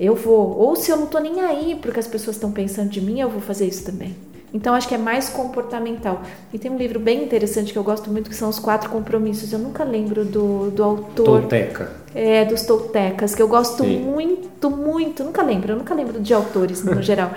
eu 0.00 0.16
vou. 0.16 0.58
Ou 0.58 0.74
se 0.74 0.90
eu 0.90 0.96
não 0.96 1.06
tô 1.06 1.20
nem 1.20 1.40
aí 1.42 1.78
porque 1.80 2.00
as 2.00 2.08
pessoas 2.08 2.34
estão 2.34 2.50
pensando 2.50 2.90
de 2.90 3.00
mim, 3.00 3.20
eu 3.20 3.30
vou 3.30 3.40
fazer 3.40 3.68
isso 3.68 3.84
também. 3.84 4.16
Então 4.54 4.72
acho 4.72 4.86
que 4.86 4.94
é 4.94 4.98
mais 4.98 5.28
comportamental. 5.28 6.22
E 6.52 6.58
tem 6.60 6.70
um 6.70 6.76
livro 6.76 7.00
bem 7.00 7.24
interessante 7.24 7.72
que 7.72 7.78
eu 7.78 7.82
gosto 7.82 8.08
muito 8.08 8.30
que 8.30 8.36
são 8.36 8.48
os 8.48 8.60
quatro 8.60 8.88
compromissos. 8.88 9.52
Eu 9.52 9.58
nunca 9.58 9.82
lembro 9.82 10.24
do, 10.24 10.70
do 10.70 10.84
autor. 10.84 11.24
Tolteca. 11.24 11.90
É, 12.14 12.44
dos 12.44 12.62
Toltecas, 12.62 13.34
que 13.34 13.42
eu 13.42 13.48
gosto 13.48 13.82
Sim. 13.82 13.98
muito, 13.98 14.70
muito. 14.70 15.24
Nunca 15.24 15.42
lembro, 15.42 15.72
eu 15.72 15.76
nunca 15.76 15.92
lembro 15.92 16.20
de 16.20 16.32
autores 16.32 16.84
no 16.84 17.00
geral. 17.02 17.32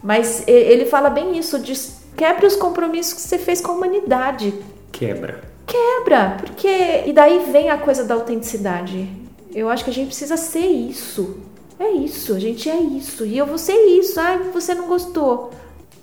Mas 0.00 0.44
ele 0.46 0.84
fala 0.84 1.10
bem 1.10 1.36
isso, 1.36 1.58
de 1.58 1.72
quebre 2.16 2.46
os 2.46 2.54
compromissos 2.54 3.14
que 3.14 3.20
você 3.22 3.38
fez 3.38 3.60
com 3.60 3.72
a 3.72 3.74
humanidade. 3.74 4.54
Quebra. 4.92 5.42
Quebra, 5.66 6.36
porque. 6.38 7.02
E 7.04 7.12
daí 7.12 7.50
vem 7.50 7.68
a 7.68 7.78
coisa 7.78 8.04
da 8.04 8.14
autenticidade. 8.14 9.08
Eu 9.52 9.68
acho 9.68 9.82
que 9.82 9.90
a 9.90 9.92
gente 9.92 10.08
precisa 10.08 10.36
ser 10.36 10.66
isso. 10.66 11.38
É 11.80 11.90
isso, 11.90 12.32
a 12.32 12.38
gente 12.38 12.70
é 12.70 12.76
isso. 12.76 13.26
E 13.26 13.36
eu 13.36 13.44
vou 13.44 13.58
ser 13.58 13.74
isso. 13.98 14.20
Ai, 14.20 14.38
você 14.52 14.72
não 14.72 14.86
gostou. 14.86 15.50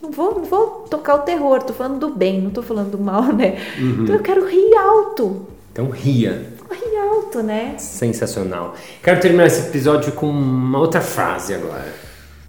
Não 0.02 0.12
vou, 0.12 0.36
não 0.36 0.46
vou 0.46 0.86
tocar 0.90 1.16
o 1.16 1.20
terror, 1.20 1.62
tô 1.62 1.74
falando 1.74 2.00
do 2.00 2.10
bem, 2.16 2.42
não 2.42 2.50
tô 2.50 2.64
falando 2.64 2.92
do 2.92 2.98
mal, 2.98 3.32
né? 3.32 3.58
Uhum. 3.78 4.04
Então 4.04 4.16
eu 4.16 4.22
quero 4.22 4.48
rir 4.48 4.76
alto. 4.76 5.46
Então 5.72 5.90
ria. 5.90 6.50
Rir 6.72 6.98
alto, 6.98 7.44
né? 7.44 7.76
Sensacional. 7.78 8.76
Quero 9.04 9.20
terminar 9.20 9.46
esse 9.46 9.68
episódio 9.68 10.14
com 10.14 10.30
uma 10.30 10.80
outra 10.80 11.02
frase 11.02 11.54
agora. 11.54 11.94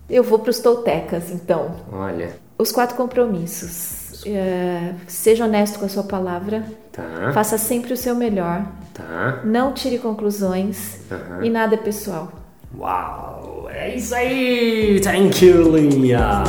Eu 0.08 0.22
vou 0.22 0.38
para 0.38 0.50
os 0.50 0.60
toltecas, 0.60 1.30
então. 1.30 1.74
Olha. 1.92 2.30
Os 2.56 2.72
quatro 2.72 2.96
compromissos. 2.96 4.24
É, 4.24 4.94
seja 5.06 5.44
honesto 5.44 5.78
com 5.78 5.86
a 5.86 5.88
sua 5.88 6.04
palavra. 6.04 6.64
Tá. 6.92 7.32
Faça 7.32 7.58
sempre 7.58 7.92
o 7.92 7.96
seu 7.96 8.14
melhor. 8.14 8.64
Tá. 8.94 9.40
Não 9.44 9.72
tire 9.72 9.98
conclusões. 9.98 11.00
Uhum. 11.10 11.44
E 11.44 11.50
nada 11.50 11.74
é 11.74 11.78
pessoal. 11.78 12.32
Uau! 12.78 13.68
É 13.70 13.94
isso 13.96 14.14
aí! 14.14 15.00
Thank 15.02 15.44
you, 15.44 15.76
Lia! 15.76 16.44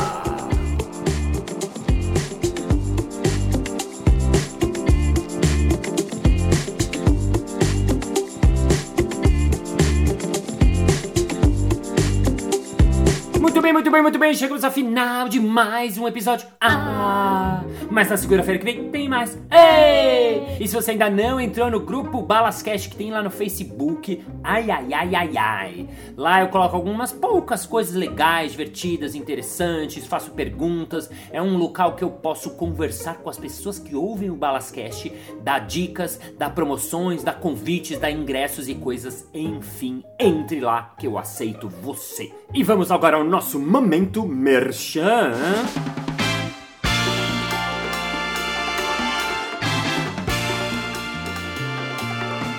Muito 13.74 13.90
bem, 13.90 14.02
muito 14.02 14.20
bem. 14.20 14.32
Chegamos 14.32 14.62
ao 14.62 14.70
final 14.70 15.28
de 15.28 15.40
mais 15.40 15.98
um 15.98 16.06
episódio. 16.06 16.46
Ah! 16.60 17.60
Mas 17.90 18.08
na 18.08 18.16
segunda-feira 18.16 18.56
que 18.60 18.64
vem 18.64 18.88
tem 18.88 19.08
mais. 19.08 19.36
Ei! 19.50 20.58
E 20.60 20.68
se 20.68 20.74
você 20.76 20.92
ainda 20.92 21.10
não 21.10 21.40
entrou 21.40 21.68
no 21.68 21.80
grupo 21.80 22.22
Balascast 22.22 22.88
que 22.88 22.94
tem 22.94 23.10
lá 23.10 23.20
no 23.20 23.32
Facebook, 23.32 24.24
ai, 24.44 24.70
ai, 24.70 24.94
ai, 24.94 25.14
ai, 25.16 25.36
ai. 25.36 25.88
Lá 26.16 26.40
eu 26.40 26.48
coloco 26.48 26.76
algumas 26.76 27.12
poucas 27.12 27.66
coisas 27.66 27.96
legais, 27.96 28.52
divertidas, 28.52 29.16
interessantes, 29.16 30.06
faço 30.06 30.30
perguntas. 30.30 31.10
É 31.32 31.42
um 31.42 31.56
local 31.56 31.96
que 31.96 32.04
eu 32.04 32.10
posso 32.10 32.50
conversar 32.50 33.16
com 33.18 33.28
as 33.28 33.38
pessoas 33.38 33.80
que 33.80 33.96
ouvem 33.96 34.30
o 34.30 34.36
Balascast, 34.36 35.12
dar 35.42 35.58
dicas, 35.58 36.20
dar 36.38 36.50
promoções, 36.50 37.24
dar 37.24 37.40
convites, 37.40 37.98
dar 37.98 38.12
ingressos 38.12 38.68
e 38.68 38.74
coisas. 38.76 39.28
Enfim, 39.34 40.04
entre 40.16 40.60
lá 40.60 40.94
que 40.96 41.08
eu 41.08 41.18
aceito 41.18 41.68
você. 41.68 42.32
E 42.54 42.62
vamos 42.62 42.92
agora 42.92 43.16
ao 43.16 43.24
nosso 43.24 43.63
momento 43.64 44.26
merchan. 44.26 45.32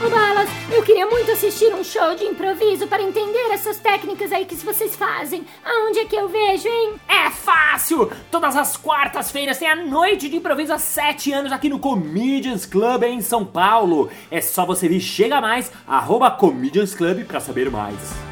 Balas, 0.09 0.49
eu 0.71 0.83
queria 0.83 1.05
muito 1.07 1.31
assistir 1.31 1.73
um 1.73 1.83
show 1.83 2.15
de 2.15 2.23
improviso 2.25 2.87
para 2.87 3.01
entender 3.01 3.49
essas 3.51 3.77
técnicas 3.77 4.31
aí 4.31 4.45
que 4.45 4.55
vocês 4.55 4.95
fazem. 4.95 5.43
Aonde 5.63 5.99
é 5.99 6.05
que 6.05 6.15
eu 6.15 6.27
vejo, 6.27 6.67
hein? 6.67 6.93
É 7.07 7.29
fácil! 7.29 8.11
Todas 8.31 8.55
as 8.55 8.77
quartas-feiras 8.77 9.57
tem 9.57 9.69
a 9.69 9.75
noite 9.75 10.29
de 10.29 10.37
improviso 10.37 10.73
há 10.73 10.77
sete 10.77 11.31
anos 11.31 11.51
aqui 11.51 11.69
no 11.69 11.79
Comedians 11.79 12.65
Club 12.65 13.03
em 13.03 13.21
São 13.21 13.45
Paulo. 13.45 14.09
É 14.31 14.41
só 14.41 14.65
você 14.65 14.87
vir 14.87 15.01
Chega 15.01 15.41
Mais, 15.41 15.71
arroba 15.87 16.31
Comedians 16.31 16.95
Club 16.95 17.25
pra 17.25 17.39
saber 17.39 17.69
mais 17.69 18.24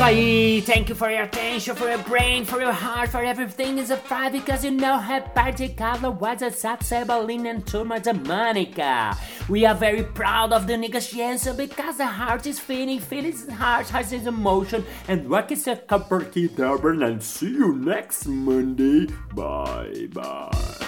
aí. 0.00 0.60
Thank 0.62 0.88
you 0.88 0.94
for 0.94 1.10
your 1.10 1.24
attention, 1.24 1.74
for 1.76 1.88
your 1.88 1.98
brain, 1.98 2.44
for 2.44 2.60
your 2.60 2.72
heart, 2.72 3.10
for 3.10 3.22
everything 3.22 3.78
is 3.78 3.90
a 3.90 3.96
five 3.96 4.32
because 4.32 4.64
you 4.64 4.70
know 4.70 4.98
how 4.98 5.20
particular 5.20 6.10
was 6.10 6.42
a 6.42 6.50
Saxebalin 6.50 7.48
and 7.48 7.66
Tumor 7.66 8.00
Monica. 8.26 9.16
We 9.48 9.66
are 9.66 9.74
very 9.74 10.02
proud 10.02 10.52
of 10.52 10.66
the 10.66 10.76
negotiation 10.76 11.56
because 11.56 11.98
the 11.98 12.06
heart 12.06 12.46
is 12.46 12.58
feeling, 12.58 13.00
feeling 13.00 13.36
heart 13.50 13.88
has 13.90 14.12
its 14.12 14.26
emotion, 14.26 14.84
and 15.08 15.28
what 15.28 15.50
is 15.52 15.66
a 15.66 15.76
couple 15.76 16.20
and 16.20 17.22
see 17.22 17.50
you 17.50 17.74
next 17.74 18.26
Monday. 18.26 19.06
Bye 19.34 20.08
bye. 20.12 20.83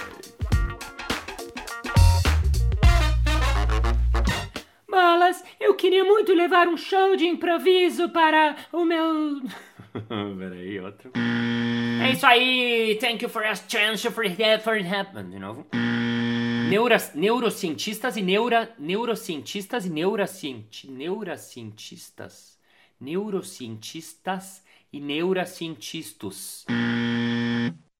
Bolas, 5.07 5.41
eu 5.57 5.73
queria 5.73 6.03
muito 6.03 6.33
levar 6.33 6.67
um 6.67 6.75
show 6.75 7.15
de 7.15 7.25
improviso 7.25 8.09
para 8.09 8.57
o 8.73 8.83
meu. 8.83 9.41
Peraí, 10.37 10.81
outro. 10.81 11.13
É 12.05 12.11
isso 12.11 12.25
aí! 12.25 12.97
Thank 12.99 13.23
you 13.23 13.29
for 13.29 13.41
your 13.41 13.55
chance 13.55 14.05
for 14.11 14.25
it 14.25 14.63
for 14.65 14.75
happen. 14.75 15.29
De 15.29 15.39
novo. 15.39 15.65
Neura, 16.69 16.97
neurocientistas 17.15 18.17
e 18.17 18.21
neura, 18.21 18.69
neurocientistas 18.77 19.85
e 19.85 19.89
neurocienti, 19.89 20.91
neurocientistas. 20.91 22.59
Neurocientistas 22.99 24.61
e 24.91 24.99
neurocientistas. 24.99 26.65